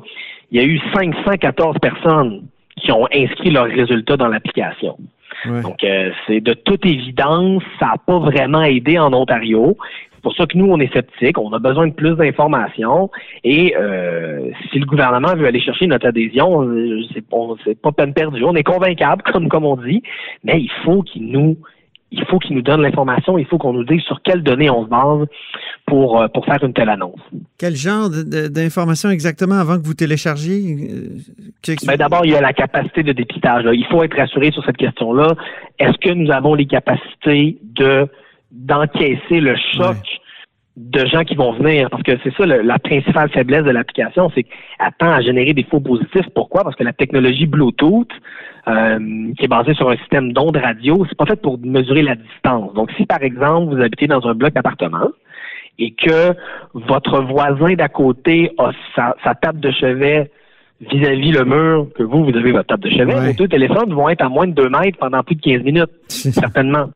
Il 0.50 0.60
y 0.60 0.64
a 0.64 0.66
eu 0.66 0.80
514 0.94 1.76
personnes 1.78 2.44
qui 2.76 2.90
ont 2.92 3.06
inscrit 3.12 3.50
leurs 3.50 3.66
résultats 3.66 4.16
dans 4.16 4.28
l'application. 4.28 4.96
Donc, 5.46 5.82
euh, 5.84 6.10
c'est 6.26 6.40
de 6.40 6.52
toute 6.52 6.84
évidence, 6.84 7.62
ça 7.78 7.86
n'a 7.86 7.96
pas 8.04 8.18
vraiment 8.18 8.62
aidé 8.62 8.98
en 8.98 9.12
Ontario. 9.12 9.76
C'est 10.20 10.24
pour 10.24 10.36
ça 10.36 10.44
que 10.44 10.58
nous, 10.58 10.66
on 10.66 10.78
est 10.78 10.92
sceptiques, 10.92 11.38
on 11.38 11.50
a 11.54 11.58
besoin 11.58 11.86
de 11.86 11.94
plus 11.94 12.14
d'informations. 12.14 13.10
Et 13.42 13.74
euh, 13.74 14.50
si 14.70 14.78
le 14.78 14.84
gouvernement 14.84 15.34
veut 15.34 15.46
aller 15.46 15.62
chercher 15.62 15.86
notre 15.86 16.06
adhésion, 16.06 16.62
euh, 16.62 17.00
c'est 17.14 17.24
pas 17.80 17.92
peine 17.92 18.12
perdue. 18.12 18.44
On 18.44 18.54
est 18.54 18.62
convaincable, 18.62 19.22
comme, 19.32 19.48
comme 19.48 19.64
on 19.64 19.76
dit, 19.76 20.02
mais 20.44 20.60
il 20.60 20.70
faut 20.84 21.00
qu'il 21.02 21.28
nous 21.28 21.56
il 22.12 22.24
faut 22.26 22.38
qu'il 22.38 22.56
nous 22.56 22.62
donne 22.62 22.82
l'information, 22.82 23.38
il 23.38 23.46
faut 23.46 23.56
qu'on 23.56 23.72
nous 23.72 23.84
dise 23.84 24.02
sur 24.02 24.20
quelles 24.22 24.42
données 24.42 24.68
on 24.68 24.84
se 24.84 24.88
base 24.88 25.28
pour, 25.86 26.20
euh, 26.20 26.26
pour 26.28 26.44
faire 26.44 26.62
une 26.64 26.72
telle 26.72 26.88
annonce. 26.88 27.20
Quel 27.56 27.76
genre 27.76 28.10
d'informations 28.10 29.10
exactement 29.10 29.54
avant 29.54 29.78
que 29.78 29.86
vous 29.86 29.94
téléchargiez? 29.94 30.76
Ben 31.86 31.96
D'abord, 31.96 32.26
il 32.26 32.32
y 32.32 32.34
a 32.34 32.40
la 32.40 32.52
capacité 32.52 33.04
de 33.04 33.12
dépistage. 33.12 33.64
Il 33.72 33.86
faut 33.86 34.02
être 34.02 34.16
rassuré 34.16 34.50
sur 34.50 34.64
cette 34.64 34.76
question-là. 34.76 35.36
Est-ce 35.78 35.98
que 35.98 36.12
nous 36.12 36.32
avons 36.32 36.54
les 36.54 36.66
capacités 36.66 37.58
de 37.62 38.08
d'encaisser 38.50 39.40
le 39.40 39.56
choc 39.74 39.96
de 40.76 41.04
gens 41.06 41.24
qui 41.24 41.34
vont 41.34 41.52
venir. 41.52 41.90
Parce 41.90 42.02
que 42.02 42.12
c'est 42.22 42.34
ça 42.34 42.46
la 42.46 42.78
principale 42.78 43.30
faiblesse 43.30 43.64
de 43.64 43.70
l'application, 43.70 44.30
c'est 44.34 44.44
qu'elle 44.44 44.92
tend 44.98 45.10
à 45.10 45.20
générer 45.20 45.52
des 45.52 45.64
faux 45.64 45.80
positifs. 45.80 46.28
Pourquoi? 46.34 46.64
Parce 46.64 46.76
que 46.76 46.84
la 46.84 46.92
technologie 46.92 47.46
Bluetooth, 47.46 48.10
euh, 48.68 48.98
qui 49.38 49.44
est 49.44 49.48
basée 49.48 49.74
sur 49.74 49.90
un 49.90 49.96
système 49.96 50.32
d'ondes 50.32 50.56
radio, 50.56 51.04
c'est 51.08 51.16
pas 51.16 51.26
fait 51.26 51.40
pour 51.40 51.58
mesurer 51.58 52.02
la 52.02 52.14
distance. 52.14 52.72
Donc, 52.74 52.90
si 52.96 53.06
par 53.06 53.22
exemple 53.22 53.74
vous 53.74 53.82
habitez 53.82 54.06
dans 54.06 54.26
un 54.26 54.34
bloc 54.34 54.52
d'appartement 54.54 55.08
et 55.78 55.92
que 55.92 56.34
votre 56.74 57.22
voisin 57.22 57.74
d'à 57.74 57.88
côté 57.88 58.50
a 58.58 58.70
sa, 58.94 59.34
table 59.34 59.60
de 59.60 59.70
chevet 59.70 60.30
vis-à-vis 60.80 61.32
le 61.32 61.44
mur 61.44 61.88
que 61.94 62.02
vous, 62.02 62.24
vous 62.24 62.36
avez 62.36 62.52
votre 62.52 62.68
table 62.68 62.84
de 62.84 62.90
chevet, 62.90 63.14
vos 63.14 63.32
deux 63.32 63.48
téléphones 63.48 63.92
vont 63.92 64.08
être 64.08 64.22
à 64.22 64.28
moins 64.28 64.46
de 64.46 64.52
2 64.52 64.68
mètres 64.68 64.98
pendant 64.98 65.22
plus 65.22 65.36
de 65.36 65.42
15 65.42 65.62
minutes, 65.62 65.90
certainement. 66.08 66.90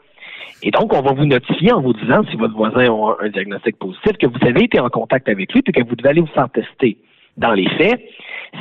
Et 0.66 0.70
donc, 0.70 0.92
on 0.94 1.02
va 1.02 1.12
vous 1.12 1.26
notifier 1.26 1.72
en 1.72 1.82
vous 1.82 1.92
disant 1.92 2.22
si 2.30 2.36
votre 2.36 2.54
voisin 2.56 2.86
a 2.90 3.16
un 3.24 3.28
diagnostic 3.28 3.76
positif, 3.78 4.12
que 4.18 4.26
vous 4.26 4.38
avez 4.46 4.64
été 4.64 4.80
en 4.80 4.88
contact 4.88 5.28
avec 5.28 5.52
lui, 5.52 5.62
et 5.66 5.72
que 5.72 5.86
vous 5.86 5.94
devez 5.94 6.08
aller 6.08 6.20
vous 6.22 6.26
faire 6.28 6.48
tester. 6.50 6.96
Dans 7.36 7.52
les 7.52 7.68
faits, 7.70 8.00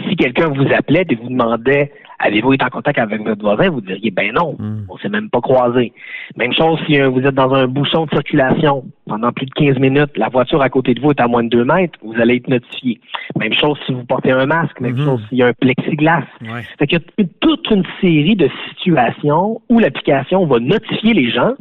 si 0.07 0.15
quelqu'un 0.15 0.49
vous 0.49 0.65
appelait 0.73 1.05
et 1.09 1.15
vous 1.15 1.29
demandait 1.29 1.91
Avez-vous 2.25 2.53
été 2.53 2.63
en 2.63 2.69
contact 2.69 2.99
avec 2.99 3.21
votre 3.21 3.41
voisin? 3.41 3.69
Vous 3.69 3.81
diriez, 3.81 4.09
ben 4.09 4.31
non, 4.33 4.55
Hmm. 4.57 4.85
on 4.87 4.97
s'est 4.97 5.09
même 5.09 5.29
pas 5.29 5.41
croisé. 5.41 5.91
Même 6.37 6.53
chose 6.53 6.79
si 6.85 6.97
euh, 6.97 7.09
vous 7.09 7.19
êtes 7.19 7.35
dans 7.35 7.53
un 7.53 7.67
bouchon 7.67 8.05
de 8.05 8.11
circulation 8.11 8.85
pendant 9.07 9.33
plus 9.33 9.45
de 9.45 9.51
15 9.51 9.77
minutes, 9.79 10.15
la 10.15 10.29
voiture 10.29 10.61
à 10.61 10.69
côté 10.69 10.93
de 10.93 11.01
vous 11.01 11.09
est 11.11 11.19
à 11.19 11.27
moins 11.27 11.43
de 11.43 11.49
2 11.49 11.65
mètres, 11.65 11.99
vous 12.01 12.13
allez 12.21 12.35
être 12.37 12.47
notifié. 12.47 13.01
Même 13.37 13.53
chose 13.53 13.77
si 13.85 13.93
vous 13.93 14.05
portez 14.05 14.31
un 14.31 14.45
masque, 14.45 14.79
même 14.79 14.95
Mhm. 14.95 15.03
chose 15.05 15.21
s'il 15.27 15.39
y 15.39 15.43
a 15.43 15.47
un 15.47 15.53
plexiglas. 15.53 16.23
Ouais. 16.43 16.61
Fait 16.79 16.87
qu'il 16.87 16.99
y 16.99 17.21
a 17.21 17.25
toute 17.41 17.69
une 17.71 17.83
série 17.99 18.37
de 18.37 18.49
situations 18.77 19.61
où 19.69 19.79
l'application 19.79 20.45
va 20.45 20.59
notifier 20.59 21.13
les 21.13 21.29
gens 21.29 21.53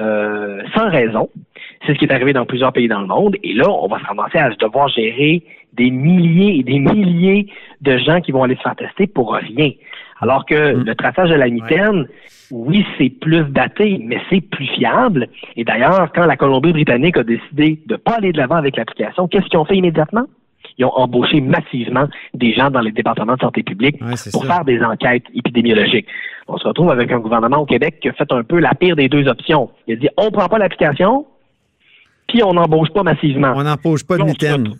euh, 0.00 0.62
sans 0.74 0.88
raison. 0.90 1.28
C'est 1.86 1.92
ce 1.94 1.98
qui 1.98 2.04
est 2.06 2.12
arrivé 2.12 2.32
dans 2.32 2.46
plusieurs 2.46 2.72
pays 2.72 2.88
dans 2.88 3.00
le 3.00 3.06
monde. 3.06 3.36
Et 3.42 3.52
là, 3.54 3.64
on 3.70 3.86
va 3.88 3.98
se 3.98 4.04
ramasser 4.04 4.38
à 4.38 4.50
devoir 4.50 4.88
gérer 4.88 5.42
des 5.74 5.90
milliers 5.90 6.58
et 6.58 6.62
des 6.62 6.78
milliers 6.78 7.46
de 7.82 7.98
gens 7.98 8.20
qui 8.20 8.32
vont 8.32 8.42
aller 8.42 8.56
se 8.56 8.62
faire 8.62 8.76
tester 8.76 9.06
pour 9.06 9.34
rien. 9.34 9.70
Alors 10.20 10.46
que 10.46 10.74
Mm. 10.74 10.84
le 10.84 10.94
traçage 10.94 11.28
de 11.30 11.34
la 11.34 11.48
mitaine, 11.48 12.06
oui, 12.50 12.86
c'est 12.96 13.10
plus 13.10 13.44
daté, 13.50 14.00
mais 14.02 14.18
c'est 14.30 14.40
plus 14.40 14.66
fiable. 14.66 15.28
Et 15.56 15.64
d'ailleurs, 15.64 16.10
quand 16.14 16.24
la 16.24 16.36
Colombie-Britannique 16.36 17.18
a 17.18 17.22
décidé 17.24 17.78
de 17.86 17.94
ne 17.94 17.96
pas 17.98 18.12
aller 18.14 18.32
de 18.32 18.38
l'avant 18.38 18.56
avec 18.56 18.76
l'application, 18.76 19.28
qu'est-ce 19.28 19.46
qu'ils 19.46 19.58
ont 19.58 19.64
fait 19.66 19.76
immédiatement? 19.76 20.24
Ils 20.78 20.84
ont 20.84 20.92
embauché 20.94 21.40
massivement 21.40 22.06
des 22.34 22.52
gens 22.54 22.70
dans 22.70 22.80
les 22.80 22.92
départements 22.92 23.34
de 23.34 23.40
santé 23.40 23.62
publique 23.62 23.96
Ouais, 24.00 24.14
pour 24.32 24.44
ça. 24.44 24.54
faire 24.54 24.64
des 24.64 24.82
enquêtes 24.82 25.24
épidémiologiques. 25.34 26.06
On 26.48 26.58
se 26.58 26.68
retrouve 26.68 26.90
avec 26.90 27.10
un 27.10 27.18
gouvernement 27.18 27.58
au 27.58 27.66
Québec 27.66 27.98
qui 28.00 28.08
a 28.08 28.12
fait 28.12 28.30
un 28.30 28.42
peu 28.42 28.58
la 28.58 28.74
pire 28.74 28.96
des 28.96 29.08
deux 29.08 29.26
options. 29.26 29.70
Il 29.86 29.94
a 29.94 29.96
dit 29.96 30.08
on 30.16 30.30
prend 30.30 30.48
pas 30.48 30.58
l'application, 30.58 31.26
puis 32.28 32.42
on 32.42 32.52
n'embauche 32.52 32.90
pas 32.90 33.02
massivement. 33.02 33.52
On 33.56 33.64
n'empauche 33.64 34.04
pas 34.04 34.16
de 34.18 34.24
mitaine. 34.24 34.74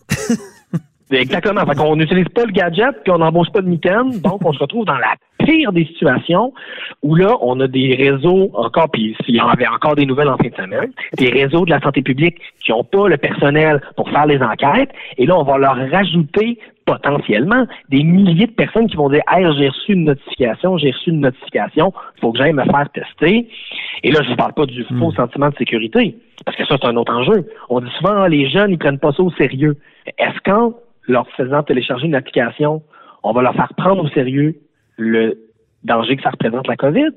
Exactement. 1.11 1.65
Fait 1.65 1.77
qu'on 1.77 1.97
n'utilise 1.97 2.29
pas 2.29 2.45
le 2.45 2.53
gadget, 2.53 3.03
puis 3.05 3.13
on 3.13 3.19
n'embauche 3.19 3.51
pas 3.51 3.61
de 3.61 3.69
mitaine. 3.69 4.19
Donc, 4.21 4.45
on 4.45 4.53
se 4.53 4.59
retrouve 4.59 4.85
dans 4.85 4.99
la 4.99 5.15
pire 5.39 5.73
des 5.73 5.85
situations 5.87 6.53
où 7.03 7.15
là, 7.15 7.37
on 7.41 7.61
a 7.61 7.69
des 7.69 7.95
réseaux 7.95 8.51
encore, 8.55 8.91
puis 8.91 9.17
s'il 9.25 9.37
y 9.37 9.41
en 9.41 9.49
avait 9.49 9.69
encore 9.69 9.95
des 9.95 10.07
nouvelles 10.07 10.29
en 10.29 10.37
fin 10.37 10.49
de 10.49 10.55
semaine, 10.55 10.91
des 11.17 11.29
réseaux 11.29 11.65
de 11.65 11.71
la 11.71 11.81
santé 11.81 12.03
publique 12.03 12.39
qui 12.65 12.73
n'ont 12.73 12.83
pas 12.83 13.09
le 13.09 13.17
personnel 13.17 13.81
pour 13.97 14.11
faire 14.11 14.27
les 14.27 14.43
enquêtes. 14.43 14.91
Et 15.19 15.27
là, 15.27 15.39
on 15.39 15.45
va 15.45 15.59
leur 15.59 15.77
rajouter 15.91 16.59
potentiellement 16.87 17.67
des 17.91 18.03
milliers 18.03 18.47
de 18.47 18.53
personnes 18.53 18.89
qui 18.89 18.97
vont 18.97 19.11
dire 19.11 19.23
Hey, 19.29 19.45
j'ai 19.59 19.69
reçu 19.69 19.93
une 19.93 20.05
notification, 20.05 20.79
j'ai 20.79 20.93
reçu 20.93 21.11
une 21.11 21.21
notification, 21.21 21.93
il 22.17 22.21
faut 22.21 22.33
que 22.33 22.39
j'aille 22.39 22.55
me 22.55 22.65
faire 22.65 22.89
tester. 22.95 23.49
Et 24.03 24.13
là, 24.13 24.21
je 24.23 24.31
ne 24.31 24.37
parle 24.37 24.55
pas 24.55 24.65
du 24.65 24.85
faux 24.99 25.13
sentiment 25.13 25.51
de 25.51 25.57
sécurité, 25.57 26.17
parce 26.45 26.57
que 26.57 26.65
ça, 26.65 26.77
c'est 26.81 26.89
un 26.89 26.97
autre 26.97 27.13
enjeu. 27.13 27.47
On 27.69 27.81
dit 27.81 27.91
souvent 27.99 28.23
Ah, 28.23 28.29
les 28.29 28.49
jeunes, 28.49 28.71
ils 28.71 28.79
prennent 28.79 28.99
pas 28.99 29.13
ça 29.13 29.23
au 29.23 29.31
sérieux. 29.33 29.77
Est-ce 30.19 30.39
qu'en 30.45 30.75
leur 31.09 31.29
faisant 31.31 31.63
télécharger 31.63 32.07
une 32.07 32.15
application, 32.15 32.83
on 33.23 33.33
va 33.33 33.43
leur 33.43 33.55
faire 33.55 33.75
prendre 33.77 34.05
au 34.05 34.09
sérieux 34.09 34.57
le 34.97 35.39
danger 35.85 36.17
que 36.17 36.23
ça 36.23 36.31
représente 36.31 36.69
la 36.69 36.77
COVID? 36.77 37.11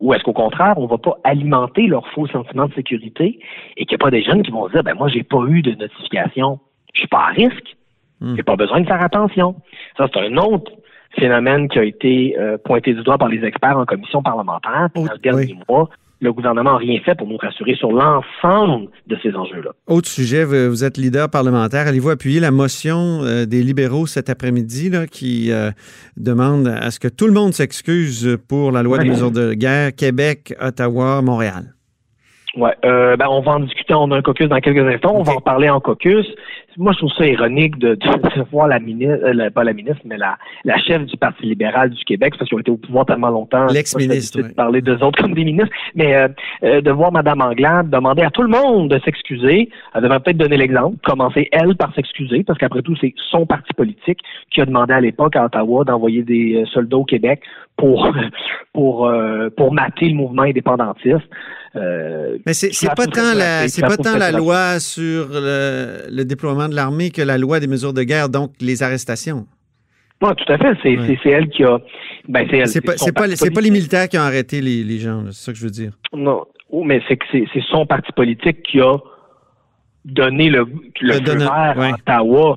Ou 0.00 0.12
est-ce 0.12 0.24
qu'au 0.24 0.34
contraire, 0.34 0.74
on 0.76 0.86
va 0.86 0.98
pas 0.98 1.16
alimenter 1.24 1.86
leur 1.86 2.06
faux 2.08 2.26
sentiment 2.26 2.66
de 2.66 2.74
sécurité 2.74 3.38
et 3.78 3.86
qu'il 3.86 3.96
n'y 3.96 4.02
a 4.02 4.04
pas 4.04 4.10
des 4.10 4.22
jeunes 4.22 4.42
qui 4.42 4.50
vont 4.50 4.68
dire, 4.68 4.82
ben 4.82 4.94
moi, 4.94 5.08
j'ai 5.08 5.22
pas 5.22 5.42
eu 5.48 5.62
de 5.62 5.72
notification, 5.72 6.60
je 6.92 7.00
suis 7.00 7.08
pas 7.08 7.28
à 7.28 7.28
risque, 7.28 7.76
j'ai 8.20 8.42
pas 8.42 8.56
besoin 8.56 8.80
de 8.80 8.86
faire 8.86 9.02
attention. 9.02 9.56
Ça, 9.96 10.06
c'est 10.12 10.20
un 10.20 10.36
autre 10.36 10.72
phénomène 11.18 11.68
qui 11.68 11.78
a 11.78 11.84
été 11.84 12.36
euh, 12.38 12.58
pointé 12.62 12.94
du 12.94 13.02
doigt 13.02 13.18
par 13.18 13.28
les 13.28 13.44
experts 13.44 13.78
en 13.78 13.84
commission 13.84 14.22
parlementaire. 14.22 14.88
Dans 14.94 15.02
le 15.02 15.18
dernier 15.18 15.52
oui. 15.52 15.58
mois, 15.68 15.88
le 16.20 16.32
gouvernement 16.32 16.72
n'a 16.72 16.78
rien 16.78 16.98
fait 17.04 17.14
pour 17.14 17.26
nous 17.26 17.36
rassurer 17.36 17.74
sur 17.74 17.92
l'ensemble 17.92 18.88
de 19.06 19.16
ces 19.22 19.34
enjeux-là. 19.34 19.72
Autre 19.86 20.08
sujet, 20.08 20.44
vous 20.44 20.84
êtes 20.84 20.96
leader 20.96 21.30
parlementaire. 21.30 21.86
Allez-vous 21.86 22.10
appuyer 22.10 22.40
la 22.40 22.50
motion 22.50 23.20
euh, 23.22 23.44
des 23.44 23.62
libéraux 23.62 24.06
cet 24.06 24.30
après-midi 24.30 24.90
qui 25.10 25.52
euh, 25.52 25.70
demande 26.16 26.68
à 26.68 26.90
ce 26.90 27.00
que 27.00 27.08
tout 27.08 27.26
le 27.26 27.32
monde 27.32 27.52
s'excuse 27.52 28.38
pour 28.48 28.72
la 28.72 28.82
loi 28.82 28.98
des 28.98 29.08
mesures 29.08 29.30
de 29.30 29.52
guerre 29.52 29.94
Québec, 29.94 30.54
Ottawa, 30.60 31.20
Montréal? 31.22 31.76
Euh, 32.84 33.16
ben 33.16 33.26
on 33.28 33.42
va 33.42 33.52
en 33.52 33.60
discuter. 33.60 33.94
On 33.94 34.10
a 34.10 34.16
un 34.16 34.22
caucus 34.22 34.48
dans 34.48 34.58
quelques 34.60 34.86
instants. 34.86 35.14
On 35.14 35.22
va 35.22 35.34
en 35.34 35.40
parler 35.40 35.68
en 35.68 35.80
caucus. 35.80 36.26
Moi, 36.78 36.92
je 36.92 36.98
trouve 36.98 37.12
ça 37.12 37.26
ironique 37.26 37.78
de, 37.78 37.94
de, 37.94 37.96
de 37.96 38.50
voir 38.50 38.68
la 38.68 38.78
ministre, 38.78 39.24
euh, 39.24 39.50
pas 39.50 39.64
la 39.64 39.72
ministre, 39.72 40.02
mais 40.04 40.16
la, 40.16 40.36
la 40.64 40.76
chef 40.78 41.04
du 41.06 41.16
Parti 41.16 41.44
libéral 41.46 41.90
du 41.90 42.04
Québec, 42.04 42.34
parce 42.38 42.48
qu'ils 42.48 42.56
ont 42.56 42.60
été 42.60 42.70
au 42.70 42.76
pouvoir 42.76 43.06
tellement 43.06 43.30
longtemps. 43.30 43.66
L'ex-ministre, 43.66 44.40
ouais. 44.40 44.48
de 44.48 44.54
parler 44.54 44.80
d'eux 44.80 45.02
autres 45.02 45.22
comme 45.22 45.34
des 45.34 45.44
ministres, 45.44 45.74
mais 45.94 46.14
euh, 46.14 46.28
euh, 46.64 46.80
de 46.80 46.90
voir 46.90 47.12
Mme 47.12 47.40
Anglade 47.40 47.90
demander 47.90 48.22
à 48.22 48.30
tout 48.30 48.42
le 48.42 48.48
monde 48.48 48.90
de 48.90 48.98
s'excuser. 49.00 49.68
Elle 49.94 50.02
devrait 50.02 50.20
peut-être 50.20 50.38
donner 50.38 50.56
l'exemple, 50.56 50.96
commencer 51.04 51.48
elle 51.52 51.76
par 51.76 51.94
s'excuser, 51.94 52.44
parce 52.44 52.58
qu'après 52.58 52.82
tout, 52.82 52.96
c'est 53.00 53.14
son 53.30 53.46
parti 53.46 53.72
politique 53.74 54.18
qui 54.50 54.60
a 54.60 54.66
demandé 54.66 54.92
à 54.92 55.00
l'époque 55.00 55.36
à 55.36 55.44
Ottawa 55.44 55.84
d'envoyer 55.84 56.22
des 56.22 56.56
euh, 56.56 56.66
soldats 56.66 56.98
au 56.98 57.04
Québec 57.04 57.40
pour 57.76 58.12
pour 58.72 59.06
euh, 59.08 59.48
pour 59.56 59.72
mater 59.72 60.08
le 60.08 60.14
mouvement 60.14 60.42
indépendantiste. 60.42 61.24
Euh, 61.76 62.38
Mais 62.46 62.54
c'est 62.54 62.70
pas 62.94 63.06
tant 63.06 63.34
la, 63.34 63.68
c'est 63.68 63.82
pas 63.82 63.96
tant 63.98 64.16
la 64.16 64.32
loi 64.32 64.80
sur 64.80 65.28
le, 65.30 66.06
le 66.10 66.24
déploiement 66.24 66.68
de 66.68 66.74
l'armée 66.74 67.10
que 67.10 67.20
la 67.22 67.36
loi 67.36 67.60
des 67.60 67.66
mesures 67.66 67.92
de 67.92 68.02
guerre, 68.02 68.28
donc 68.30 68.52
les 68.60 68.82
arrestations. 68.82 69.46
Oui, 70.22 70.30
tout 70.36 70.50
à 70.50 70.56
fait. 70.56 70.72
C'est 70.82 70.96
Ouais. 70.98 71.18
elle 71.32 71.48
qui 71.50 71.62
a. 71.64 71.78
Ben, 72.28 72.46
c'est 72.50 72.56
elle. 72.58 72.68
C'est 72.68 72.80
pas, 72.80 72.94
pas, 72.94 73.28
pas 73.54 73.60
les 73.60 73.70
militaires 73.70 74.08
qui 74.08 74.16
ont 74.16 74.22
arrêté 74.22 74.62
les, 74.62 74.82
les 74.82 74.98
gens, 74.98 75.24
c'est 75.26 75.44
ça 75.44 75.52
que 75.52 75.58
je 75.58 75.64
veux 75.64 75.70
dire. 75.70 75.92
Non. 76.14 76.44
Oh, 76.70 76.82
mais 76.82 77.02
c'est 77.06 77.18
que 77.18 77.26
c'est 77.30 77.44
c'est 77.52 77.62
son 77.70 77.84
parti 77.84 78.10
politique 78.12 78.62
qui 78.62 78.80
a 78.80 78.94
donné 80.06 80.48
le, 80.48 80.60
le 80.60 81.08
Le 81.08 81.12
feu 81.14 81.20
donne- 81.20 81.38
vert 81.40 81.74
ouais. 81.76 81.90
à 82.06 82.22
Ottawa 82.22 82.56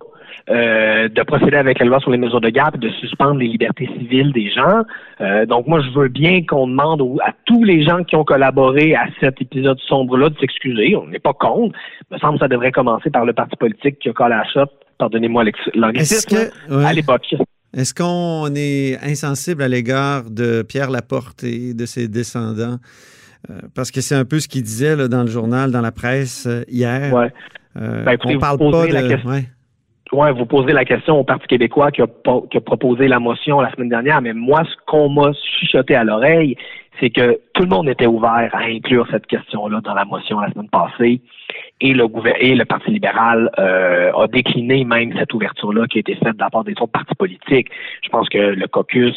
euh, 0.49 1.07
de 1.09 1.21
procéder 1.23 1.57
avec 1.57 1.79
la 1.79 1.85
loi 1.85 1.99
sur 1.99 2.09
les 2.09 2.17
mesures 2.17 2.41
de 2.41 2.47
et 2.47 2.77
de 2.77 2.89
suspendre 2.99 3.39
les 3.39 3.47
libertés 3.47 3.87
civiles 3.99 4.31
des 4.33 4.49
gens. 4.49 4.81
Euh, 5.21 5.45
donc 5.45 5.67
moi, 5.67 5.79
je 5.81 5.89
veux 5.91 6.07
bien 6.07 6.43
qu'on 6.43 6.67
demande 6.67 7.01
à 7.23 7.33
tous 7.45 7.63
les 7.63 7.83
gens 7.83 8.03
qui 8.03 8.15
ont 8.15 8.23
collaboré 8.23 8.95
à 8.95 9.05
cet 9.19 9.41
épisode 9.41 9.79
sombre-là 9.87 10.29
de 10.29 10.37
s'excuser. 10.39 10.95
On 10.95 11.07
n'est 11.07 11.19
pas 11.19 11.33
contre. 11.33 11.77
Il 12.09 12.15
me 12.15 12.19
semble 12.19 12.33
que 12.33 12.39
ça 12.39 12.47
devrait 12.47 12.71
commencer 12.71 13.09
par 13.11 13.25
le 13.25 13.33
parti 13.33 13.55
politique 13.57 13.99
qui 13.99 14.09
a 14.09 14.13
collé 14.13 14.33
à 14.33 14.37
la 14.39 14.43
shot, 14.45 14.71
pardonnez-moi 14.97 15.43
l'anglicisme, 15.75 16.37
ouais. 16.69 16.85
à 16.85 16.93
l'époque. 16.93 17.27
Est-ce 17.77 17.93
qu'on 17.93 18.51
est 18.55 18.97
insensible 19.03 19.61
à 19.61 19.67
l'égard 19.67 20.23
de 20.31 20.63
Pierre 20.63 20.89
Laporte 20.89 21.43
et 21.43 21.75
de 21.75 21.85
ses 21.85 22.07
descendants? 22.07 22.77
Euh, 23.49 23.53
parce 23.75 23.91
que 23.91 24.01
c'est 24.01 24.15
un 24.15 24.25
peu 24.25 24.39
ce 24.39 24.47
qu'il 24.47 24.63
disait 24.63 24.95
là, 24.95 25.07
dans 25.07 25.21
le 25.21 25.29
journal, 25.29 25.71
dans 25.71 25.81
la 25.81 25.91
presse 25.91 26.47
hier. 26.67 27.13
Ouais. 27.13 27.31
Euh, 27.79 28.03
Ben, 28.03 28.13
écoutez, 28.13 28.35
on 28.35 28.39
parle 28.39 28.57
pas 28.57 28.71
posez 28.71 28.91
la 28.91 29.03
de. 29.03 29.07
question. 29.09 29.29
ouais. 29.29 29.45
Ouais, 30.11 30.31
vous 30.31 30.45
posez 30.47 30.73
la 30.73 30.85
question 30.85 31.19
au 31.19 31.23
Parti 31.23 31.45
québécois 31.47 31.91
qui 31.91 32.01
a, 32.01 32.07
po- 32.07 32.47
qui 32.49 32.57
a 32.57 32.61
proposé 32.61 33.07
la 33.07 33.19
motion 33.19 33.61
la 33.61 33.71
semaine 33.71 33.89
dernière, 33.89 34.21
mais 34.21 34.33
moi, 34.33 34.63
ce 34.63 34.75
qu'on 34.87 35.07
m'a 35.09 35.31
chuchoté 35.59 35.93
à 35.95 36.03
l'oreille, 36.03 36.55
c'est 36.99 37.11
que 37.11 37.39
tout 37.53 37.61
le 37.61 37.69
monde 37.69 37.87
était 37.87 38.07
ouvert 38.07 38.49
à 38.53 38.63
inclure 38.63 39.07
cette 39.11 39.27
question-là 39.27 39.81
dans 39.81 39.93
la 39.93 40.05
motion 40.05 40.39
la 40.39 40.51
semaine 40.51 40.67
passée, 40.69 41.21
et 41.79 41.93
le 41.93 42.07
gouver- 42.07 42.35
et 42.39 42.55
le 42.55 42.65
Parti 42.65 42.89
libéral 42.91 43.51
euh, 43.59 44.11
a 44.13 44.27
décliné 44.27 44.83
même 44.83 45.13
cette 45.17 45.33
ouverture-là 45.33 45.85
qui 45.87 45.99
a 45.99 46.01
été 46.01 46.15
faite 46.15 46.33
de 46.37 46.39
la 46.41 46.49
part 46.49 46.63
des 46.63 46.73
autres 46.73 46.87
partis 46.87 47.15
politiques. 47.15 47.69
Je 48.03 48.09
pense 48.09 48.27
que 48.29 48.37
le 48.39 48.67
caucus 48.67 49.15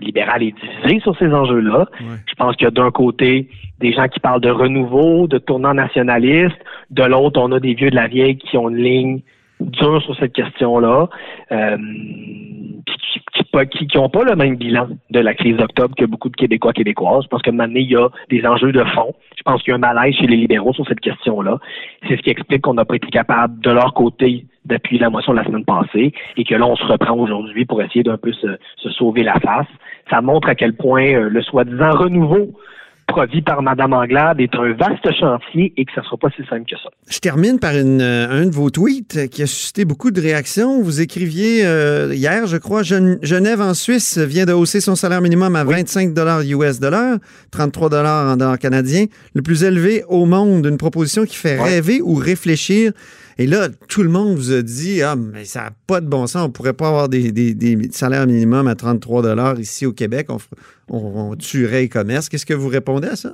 libéral 0.00 0.42
est 0.42 0.54
divisé 0.60 1.00
sur 1.00 1.16
ces 1.18 1.32
enjeux-là. 1.32 1.86
Ouais. 2.00 2.16
Je 2.28 2.34
pense 2.34 2.54
qu'il 2.56 2.64
y 2.64 2.68
a 2.68 2.70
d'un 2.72 2.90
côté 2.90 3.48
des 3.78 3.92
gens 3.92 4.08
qui 4.08 4.20
parlent 4.20 4.42
de 4.42 4.50
renouveau, 4.50 5.26
de 5.28 5.38
tournant 5.38 5.72
nationaliste, 5.72 6.58
de 6.90 7.04
l'autre, 7.04 7.40
on 7.40 7.52
a 7.52 7.60
des 7.60 7.74
vieux 7.74 7.90
de 7.90 7.96
la 7.96 8.08
vieille 8.08 8.36
qui 8.36 8.58
ont 8.58 8.68
une 8.68 8.76
ligne 8.82 9.20
dure 9.60 10.02
sur 10.02 10.16
cette 10.16 10.32
question-là, 10.32 11.08
euh, 11.52 11.76
qui 13.64 13.88
n'ont 13.96 14.08
pas 14.08 14.24
le 14.24 14.36
même 14.36 14.56
bilan 14.56 14.88
de 15.10 15.20
la 15.20 15.34
crise 15.34 15.56
d'octobre 15.56 15.94
que 15.96 16.04
beaucoup 16.04 16.28
de 16.28 16.36
Québécois 16.36 16.72
québécoises. 16.72 17.24
Je 17.24 17.28
pense 17.28 17.42
que 17.42 17.50
maintenant, 17.50 17.80
il 17.80 17.90
y 17.90 17.96
a 17.96 18.08
des 18.30 18.44
enjeux 18.46 18.72
de 18.72 18.84
fond. 18.84 19.14
Je 19.36 19.42
pense 19.42 19.62
qu'il 19.62 19.70
y 19.70 19.72
a 19.72 19.76
un 19.76 19.78
malaise 19.78 20.14
chez 20.14 20.26
les 20.26 20.36
libéraux 20.36 20.72
sur 20.74 20.86
cette 20.86 21.00
question-là. 21.00 21.58
C'est 22.06 22.16
ce 22.16 22.22
qui 22.22 22.30
explique 22.30 22.62
qu'on 22.62 22.74
n'a 22.74 22.84
pas 22.84 22.96
été 22.96 23.08
capable, 23.08 23.60
de 23.60 23.70
leur 23.70 23.94
côté, 23.94 24.44
d'appuyer 24.64 25.00
la 25.00 25.10
motion 25.10 25.32
de 25.32 25.38
la 25.38 25.44
semaine 25.44 25.64
passée 25.64 26.12
et 26.36 26.44
que 26.44 26.54
là, 26.54 26.66
on 26.66 26.76
se 26.76 26.84
reprend 26.84 27.16
aujourd'hui 27.16 27.64
pour 27.64 27.80
essayer 27.82 28.02
d'un 28.02 28.18
peu 28.18 28.32
se, 28.32 28.58
se 28.76 28.90
sauver 28.90 29.22
la 29.22 29.38
face. 29.40 29.68
Ça 30.10 30.20
montre 30.20 30.48
à 30.48 30.54
quel 30.54 30.74
point 30.74 31.06
euh, 31.14 31.28
le 31.28 31.42
soi-disant 31.42 31.90
renouveau 31.92 32.50
produit 33.06 33.40
par 33.42 33.62
Mme 33.62 33.92
Anglade 33.92 34.40
est 34.40 34.54
un 34.54 34.72
vaste 34.72 35.08
chantier 35.18 35.72
et 35.76 35.84
que 35.84 35.92
ça 35.94 36.00
ne 36.00 36.06
sera 36.06 36.16
pas 36.16 36.28
si 36.36 36.42
simple 36.48 36.64
que 36.68 36.76
ça. 36.76 36.88
Je 37.08 37.18
termine 37.18 37.58
par 37.58 37.74
une, 37.76 38.00
euh, 38.00 38.28
un 38.28 38.46
de 38.46 38.50
vos 38.54 38.68
tweets 38.70 39.28
qui 39.30 39.42
a 39.42 39.46
suscité 39.46 39.84
beaucoup 39.84 40.10
de 40.10 40.20
réactions. 40.20 40.82
Vous 40.82 41.00
écriviez 41.00 41.64
euh, 41.64 42.12
hier, 42.14 42.46
je 42.46 42.56
crois, 42.56 42.82
Gen- 42.82 43.18
Genève 43.22 43.60
en 43.60 43.74
Suisse 43.74 44.18
vient 44.18 44.44
de 44.44 44.52
hausser 44.52 44.80
son 44.80 44.96
salaire 44.96 45.20
minimum 45.22 45.54
à 45.56 45.64
25 45.64 46.14
dollars 46.14 46.40
US 46.42 46.80
dollars, 46.80 47.18
33 47.52 47.88
dollars 47.90 48.32
en 48.32 48.36
dollars 48.36 48.58
canadiens, 48.58 49.06
le 49.34 49.42
plus 49.42 49.62
élevé 49.64 50.02
au 50.08 50.26
monde, 50.26 50.66
une 50.66 50.76
proposition 50.78 51.24
qui 51.24 51.36
fait 51.36 51.58
Ouais. 51.58 51.74
rêver 51.76 52.00
ou 52.02 52.14
réfléchir. 52.14 52.92
Et 53.38 53.46
là, 53.46 53.68
tout 53.88 54.02
le 54.02 54.08
monde 54.08 54.34
vous 54.34 54.50
a 54.52 54.62
dit 54.62 55.02
ah 55.02 55.14
mais 55.14 55.44
ça 55.44 55.64
n'a 55.64 55.70
pas 55.86 56.00
de 56.00 56.06
bon 56.06 56.26
sens, 56.26 56.46
on 56.46 56.50
pourrait 56.50 56.72
pas 56.72 56.88
avoir 56.88 57.10
des, 57.10 57.32
des- 57.32 57.52
des 57.52 57.76
salaires 57.92 58.26
minimum 58.26 58.66
à 58.66 58.74
33 58.74 59.20
dollars 59.22 59.60
ici 59.60 59.84
au 59.84 59.92
Québec, 59.92 60.28
on, 60.30 60.36
f- 60.38 60.46
on- 60.88 61.32
on 61.32 61.36
tuerait 61.36 61.82
les 61.82 61.88
commerces. 61.90 62.30
Qu'est-ce 62.30 62.46
que 62.46 62.54
vous 62.54 62.68
répondez 62.68 62.95
à 63.04 63.16
ça? 63.16 63.30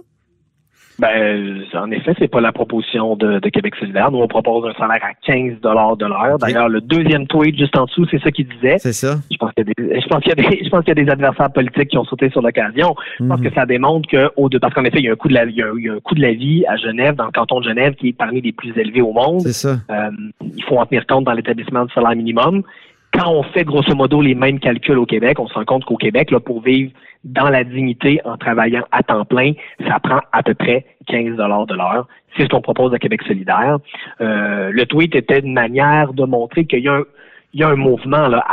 Ben, 0.99 1.65
en 1.75 1.91
effet, 1.91 2.13
c'est 2.19 2.29
pas 2.29 2.41
la 2.41 2.53
proposition 2.53 3.17
de, 3.17 3.39
de, 3.39 3.49
Québec 3.49 3.75
solidaire. 3.77 4.11
Nous, 4.11 4.19
on 4.19 4.29
propose 4.29 4.69
un 4.69 4.75
salaire 4.75 5.03
à 5.03 5.15
15 5.27 5.61
de 5.61 6.07
l'heure. 6.07 6.39
D'ailleurs, 6.39 6.69
le 6.69 6.81
deuxième 6.81 7.27
tweet 7.27 7.57
juste 7.59 7.77
en 7.79 7.87
dessous, 7.87 8.07
c'est 8.11 8.23
ça 8.23 8.31
qu'il 8.31 8.47
disait. 8.47 8.77
C'est 8.79 8.93
ça. 8.93 9.17
Je 9.31 9.37
pense 9.39 9.53
qu'il 9.55 9.67
y 9.67 9.71
a 9.71 9.75
des, 9.75 9.91
y 9.91 11.09
y 11.09 11.11
a 11.11 11.13
adversaires 11.13 11.51
politiques 11.53 11.89
qui 11.89 11.99
ont 11.99 12.05
sauté 12.05 12.29
sur 12.31 12.43
l'occasion. 12.43 12.95
Je 13.19 13.25
pense 13.25 13.41
Mhm. 13.41 13.49
que 13.49 13.55
ça 13.55 13.67
démontre 13.67 14.09
que, 14.09 14.31
au 14.37 14.49
de, 14.49 14.59
parce 14.59 14.75
qu'en 14.75 14.85
effet, 14.85 14.99
il 14.99 15.07
y 15.07 15.09
a 15.09 15.13
un 15.13 15.17
coût 15.17 15.29
de 15.29 15.35
la, 15.35 15.45
il 15.47 15.57
y 15.57 15.63
a, 15.63 15.73
il 15.77 15.85
y 15.85 15.89
a 15.89 15.95
un 15.95 16.01
coût 16.01 16.15
de 16.15 16.23
la 16.23 16.35
vie 16.35 16.65
à 16.67 16.77
Genève, 16.77 17.15
dans 17.17 17.27
le 17.27 17.33
canton 17.33 17.61
de 17.61 17.65
Genève, 17.65 17.95
qui 17.95 18.09
est 18.09 18.13
parmi 18.13 18.41
les 18.43 18.53
plus 18.53 18.77
élevés 18.79 19.01
au 19.01 19.13
monde. 19.13 19.41
C'est 19.41 19.53
ça. 19.53 19.79
Euh, 19.91 20.11
il 20.55 20.63
faut 20.65 20.77
en 20.77 20.87
tenir 20.87 21.07
compte 21.07 21.25
dans 21.25 21.33
l'établissement 21.33 21.87
du 21.87 21.93
salaire 21.95 22.15
minimum. 22.15 22.63
Quand 23.13 23.31
on 23.31 23.43
fait 23.43 23.65
grosso 23.65 23.95
modo 23.95 24.23
les 24.23 24.35
mêmes 24.35 24.59
calculs 24.59 24.99
au 24.99 25.07
Québec, 25.07 25.39
on 25.39 25.47
se 25.47 25.55
rend 25.55 25.65
compte 25.65 25.85
qu'au 25.85 25.97
Québec, 25.97 26.31
là, 26.31 26.41
pour 26.41 26.63
vivre 26.63 26.93
dans 27.25 27.51
la 27.51 27.63
dignité 27.63 28.21
en 28.25 28.37
travaillant 28.37 28.85
à 28.91 29.03
temps 29.03 29.25
plein, 29.25 29.53
ça 29.87 30.01
prend 30.01 30.21
à 30.33 30.43
peu 30.43 30.55
près 30.55 30.87
15 31.07 31.37
de 31.37 31.75
l'heure. 31.75 32.07
C'est 32.37 32.45
ce 32.45 32.49
qu'on 32.49 32.63
propose 32.63 32.95
à 32.95 32.99
Québec 32.99 33.23
solidaire. 33.23 33.79
Euh, 34.21 34.71
le 34.73 34.87
tweet 34.87 35.15
était 35.15 35.41
une 35.41 35.53
manière 35.53 36.15
de 36.15 36.25
montrer 36.25 36.65
qu'il 36.65 36.81
y 36.81 36.89
a 36.89 36.95
un, 36.95 37.05
il 37.53 37.61
y 37.61 37.63
a 37.63 37.69
un 37.69 37.77
mouvement 37.77 38.29
là, 38.29 38.45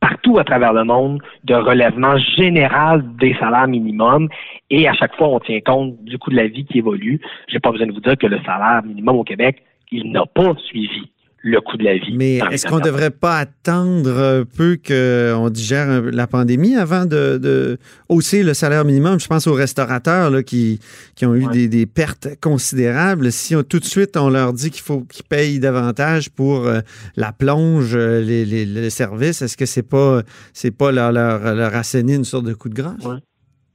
partout 0.00 0.38
à 0.38 0.44
travers 0.44 0.72
le 0.72 0.84
monde 0.84 1.22
de 1.44 1.54
relèvement 1.54 2.16
général 2.16 3.04
des 3.16 3.34
salaires 3.34 3.68
minimums 3.68 4.28
et 4.70 4.88
à 4.88 4.94
chaque 4.94 5.14
fois 5.16 5.28
on 5.28 5.40
tient 5.40 5.60
compte 5.60 6.02
du 6.04 6.18
coût 6.18 6.30
de 6.30 6.36
la 6.36 6.46
vie 6.46 6.64
qui 6.64 6.78
évolue. 6.78 7.20
J'ai 7.48 7.60
pas 7.60 7.70
besoin 7.70 7.86
de 7.86 7.92
vous 7.92 8.00
dire 8.00 8.16
que 8.16 8.26
le 8.26 8.38
salaire 8.46 8.82
minimum 8.82 9.16
au 9.16 9.24
Québec, 9.24 9.62
il 9.92 10.10
n'a 10.10 10.24
pas 10.24 10.54
suivi 10.66 11.10
le 11.42 11.58
coût 11.62 11.78
de 11.78 11.84
la 11.84 11.94
vie. 11.96 12.14
Mais 12.14 12.38
est-ce 12.50 12.66
qu'on 12.66 12.76
ne 12.80 12.84
devrait 12.84 13.10
pas 13.10 13.38
attendre 13.38 14.10
un 14.10 14.44
peu 14.44 14.76
qu'on 14.76 15.48
digère 15.48 16.02
la 16.02 16.26
pandémie 16.26 16.76
avant 16.76 17.06
de, 17.06 17.38
de 17.38 17.78
hausser 18.10 18.42
le 18.42 18.52
salaire 18.52 18.84
minimum? 18.84 19.18
Je 19.18 19.26
pense 19.26 19.46
aux 19.46 19.54
restaurateurs 19.54 20.28
là, 20.30 20.42
qui, 20.42 20.80
qui 21.14 21.24
ont 21.24 21.34
eu 21.34 21.46
Ouais. 21.46 21.52
des, 21.52 21.68
des 21.68 21.86
pertes 21.86 22.28
considérables. 22.42 23.32
Si 23.32 23.56
on- 23.56 23.62
tout 23.62 23.78
de 23.78 23.84
suite 23.86 24.18
on 24.18 24.28
leur 24.28 24.52
dit 24.52 24.70
qu'il 24.70 24.82
faut 24.82 25.00
qu'ils 25.00 25.24
payent 25.24 25.58
davantage 25.60 26.28
pour 26.30 26.66
euh, 26.66 26.80
la 27.16 27.32
plonge, 27.32 27.94
euh, 27.96 28.20
les, 28.20 28.44
les- 28.44 28.66
les 28.66 28.90
services, 28.90 29.40
est-ce 29.40 29.56
que 29.56 29.64
c'est 29.66 29.82
pas 29.88 30.20
c'est 30.52 30.76
pas 30.76 30.92
leur, 30.92 31.10
leur, 31.10 31.54
leur 31.54 31.74
asséner 31.74 32.16
une 32.16 32.24
sorte 32.24 32.44
de 32.44 32.52
coup 32.52 32.68
de 32.68 32.74
grâce? 32.74 33.02
Ouais. 33.06 33.16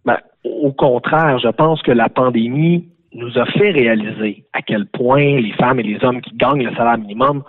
Ben, 0.05 0.17
au 0.43 0.71
contraire, 0.71 1.39
je 1.39 1.49
pense 1.49 1.81
que 1.81 1.91
la 1.91 2.09
pandémie 2.09 2.89
nous 3.15 3.37
a 3.39 3.45
fait 3.45 3.71
réaliser 3.71 4.43
à 4.53 4.61
quel 4.61 4.85
point 4.85 5.39
les 5.39 5.53
femmes 5.53 5.79
et 5.79 5.83
les 5.83 6.03
hommes 6.03 6.21
qui 6.21 6.35
gagnent 6.35 6.65
le 6.65 6.75
salaire 6.75 6.97
minimum 6.97 7.43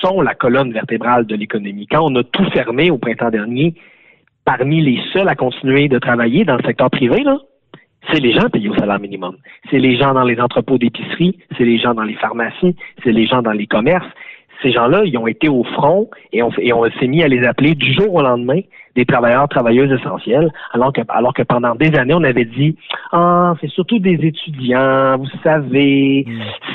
sont 0.00 0.20
la 0.20 0.34
colonne 0.34 0.72
vertébrale 0.72 1.26
de 1.26 1.36
l'économie. 1.36 1.86
Quand 1.86 2.02
on 2.02 2.14
a 2.16 2.24
tout 2.24 2.44
fermé 2.50 2.90
au 2.90 2.98
printemps 2.98 3.30
dernier, 3.30 3.74
parmi 4.44 4.82
les 4.82 5.00
seuls 5.12 5.28
à 5.28 5.36
continuer 5.36 5.88
de 5.88 5.98
travailler 5.98 6.44
dans 6.44 6.56
le 6.56 6.64
secteur 6.64 6.90
privé, 6.90 7.22
là, 7.22 7.38
c'est 8.10 8.20
les 8.20 8.32
gens 8.32 8.48
payés 8.50 8.68
au 8.68 8.74
salaire 8.74 8.98
minimum. 8.98 9.36
C'est 9.70 9.78
les 9.78 9.96
gens 9.96 10.12
dans 10.12 10.24
les 10.24 10.40
entrepôts 10.40 10.76
d'épicerie, 10.76 11.38
c'est 11.56 11.64
les 11.64 11.78
gens 11.78 11.94
dans 11.94 12.02
les 12.02 12.14
pharmacies, 12.14 12.74
c'est 13.04 13.12
les 13.12 13.26
gens 13.26 13.42
dans 13.42 13.52
les 13.52 13.68
commerces. 13.68 14.10
Ces 14.62 14.72
gens-là, 14.72 15.02
ils 15.04 15.16
ont 15.18 15.26
été 15.26 15.48
au 15.48 15.64
front 15.64 16.08
et 16.32 16.42
on, 16.42 16.50
et 16.58 16.72
on 16.72 16.88
s'est 16.98 17.08
mis 17.08 17.22
à 17.22 17.28
les 17.28 17.44
appeler 17.44 17.74
du 17.74 17.92
jour 17.92 18.14
au 18.14 18.22
lendemain 18.22 18.60
des 18.94 19.06
travailleurs, 19.06 19.48
travailleuses 19.48 19.90
essentielles, 19.90 20.52
alors 20.72 20.92
que, 20.92 21.00
alors 21.08 21.32
que 21.32 21.42
pendant 21.42 21.74
des 21.74 21.96
années, 21.98 22.14
on 22.14 22.24
avait 22.24 22.44
dit, 22.44 22.76
ah, 23.12 23.54
c'est 23.60 23.70
surtout 23.70 23.98
des 23.98 24.18
étudiants, 24.22 25.16
vous 25.16 25.28
savez, 25.42 26.26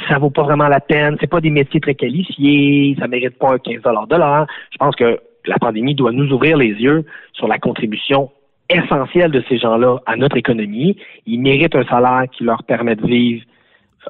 ça 0.10 0.18
vaut 0.18 0.32
pas 0.32 0.44
vraiment 0.44 0.68
la 0.68 0.80
peine, 0.80 1.18
c'est 1.20 1.30
pas 1.30 1.42
des 1.42 1.52
métiers 1.52 1.80
très 1.80 1.96
qualifiés, 1.96 2.96
ça 3.00 3.08
mérite 3.08 3.38
pas 3.38 3.54
un 3.54 3.60
15 3.60 3.82
de 4.10 4.18
l'heure. 4.18 4.48
Je 4.72 4.78
pense 4.78 4.96
que 4.96 5.20
la 5.46 5.58
pandémie 5.60 5.96
doit 5.96 6.12
nous 6.12 6.32
ouvrir 6.32 6.58
les 6.58 6.70
yeux 6.70 7.06
sur 7.34 7.48
la 7.48 7.60
contribution 7.60 8.32
essentielle 8.70 9.32
de 9.32 9.44
ces 9.48 9.58
gens-là 9.58 9.98
à 10.06 10.16
notre 10.16 10.38
économie. 10.38 10.98
Ils 11.26 11.40
méritent 11.40 11.76
un 11.76 11.86
salaire 11.86 12.26
qui 12.32 12.44
leur 12.44 12.64
permet 12.64 12.96
de 12.96 13.06
vivre 13.06 13.44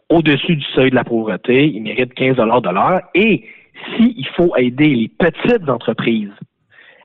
au-dessus 0.10 0.56
du 0.56 0.66
seuil 0.76 0.90
de 0.90 0.96
la 0.96 1.04
pauvreté. 1.04 1.68
Ils 1.68 1.82
méritent 1.82 2.14
15 2.14 2.38
de 2.38 2.74
l'heure. 2.74 3.02
Et 3.14 3.44
s'il 3.96 4.28
faut 4.36 4.56
aider 4.56 4.90
les 4.90 5.08
petites 5.08 5.68
entreprises 5.70 6.32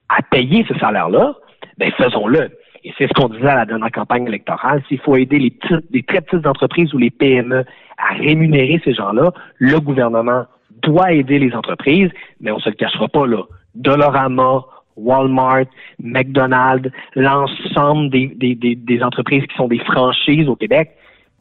à 0.08 0.22
payer 0.22 0.64
ce 0.68 0.78
salaire-là, 0.78 1.34
ben 1.78 1.90
faisons-le. 1.92 2.50
Et 2.84 2.92
c'est 2.98 3.06
ce 3.06 3.12
qu'on 3.12 3.28
disait 3.28 3.46
à 3.46 3.56
la 3.56 3.66
dernière 3.66 3.92
campagne 3.92 4.26
électorale. 4.26 4.82
S'il 4.88 4.98
faut 4.98 5.16
aider 5.16 5.38
les 5.38 5.50
petites, 5.50 6.06
très 6.06 6.20
petites 6.20 6.46
entreprises 6.46 6.92
ou 6.94 6.98
les 6.98 7.10
PME 7.10 7.64
à 7.96 8.14
rémunérer 8.14 8.80
ces 8.84 8.92
gens-là, 8.92 9.32
le 9.58 9.78
gouvernement 9.78 10.44
doit 10.82 11.12
aider 11.12 11.38
les 11.38 11.54
entreprises, 11.54 12.10
mais 12.40 12.50
on 12.50 12.58
se 12.58 12.68
le 12.68 12.74
cachera 12.74 13.06
pas 13.08 13.26
là. 13.26 13.44
Dolorama, 13.74 14.64
Walmart, 14.96 15.66
McDonald's, 16.02 16.90
l'ensemble 17.14 18.10
des, 18.10 19.00
entreprises 19.02 19.46
qui 19.46 19.56
sont 19.56 19.68
des 19.68 19.78
franchises 19.78 20.48
au 20.48 20.56
Québec, 20.56 20.90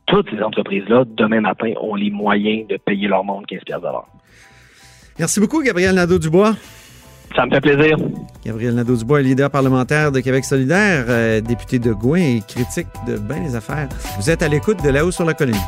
toutes 0.06 0.30
ces 0.30 0.42
entreprises-là, 0.42 1.06
demain 1.06 1.42
matin, 1.42 1.74
ont 1.82 1.96
les 1.96 2.12
moyens 2.12 2.68
de 2.68 2.78
payer 2.78 3.08
leur 3.08 3.24
monde 3.24 3.46
15 3.48 3.64
piastres 3.66 3.86
de 3.86 3.92
l'heure. 3.92 4.08
Merci 5.22 5.40
beaucoup, 5.40 5.62
Gabriel 5.62 5.94
Nadeau-Dubois. 5.94 6.56
Ça 7.36 7.46
me 7.46 7.52
fait 7.52 7.62
plaisir. 7.62 7.96
Gabriel 8.44 8.74
Nadeau-Dubois 8.74 9.20
est 9.20 9.24
leader 9.24 9.52
parlementaire 9.52 10.12
de 10.12 10.20
Québec 10.20 10.44
solidaire, 10.44 11.06
euh, 11.10 11.42
député 11.42 11.78
de 11.78 11.94
Gouin 11.94 12.20
et 12.20 12.42
critique 12.48 12.88
de 13.06 13.18
bien 13.18 13.40
les 13.40 13.56
affaires. 13.56 13.88
Vous 14.20 14.32
êtes 14.32 14.42
à 14.42 14.48
l'écoute 14.48 14.84
de 14.84 14.90
là-haut 14.90 15.12
sur 15.12 15.24
la 15.24 15.36
colline. 15.36 15.62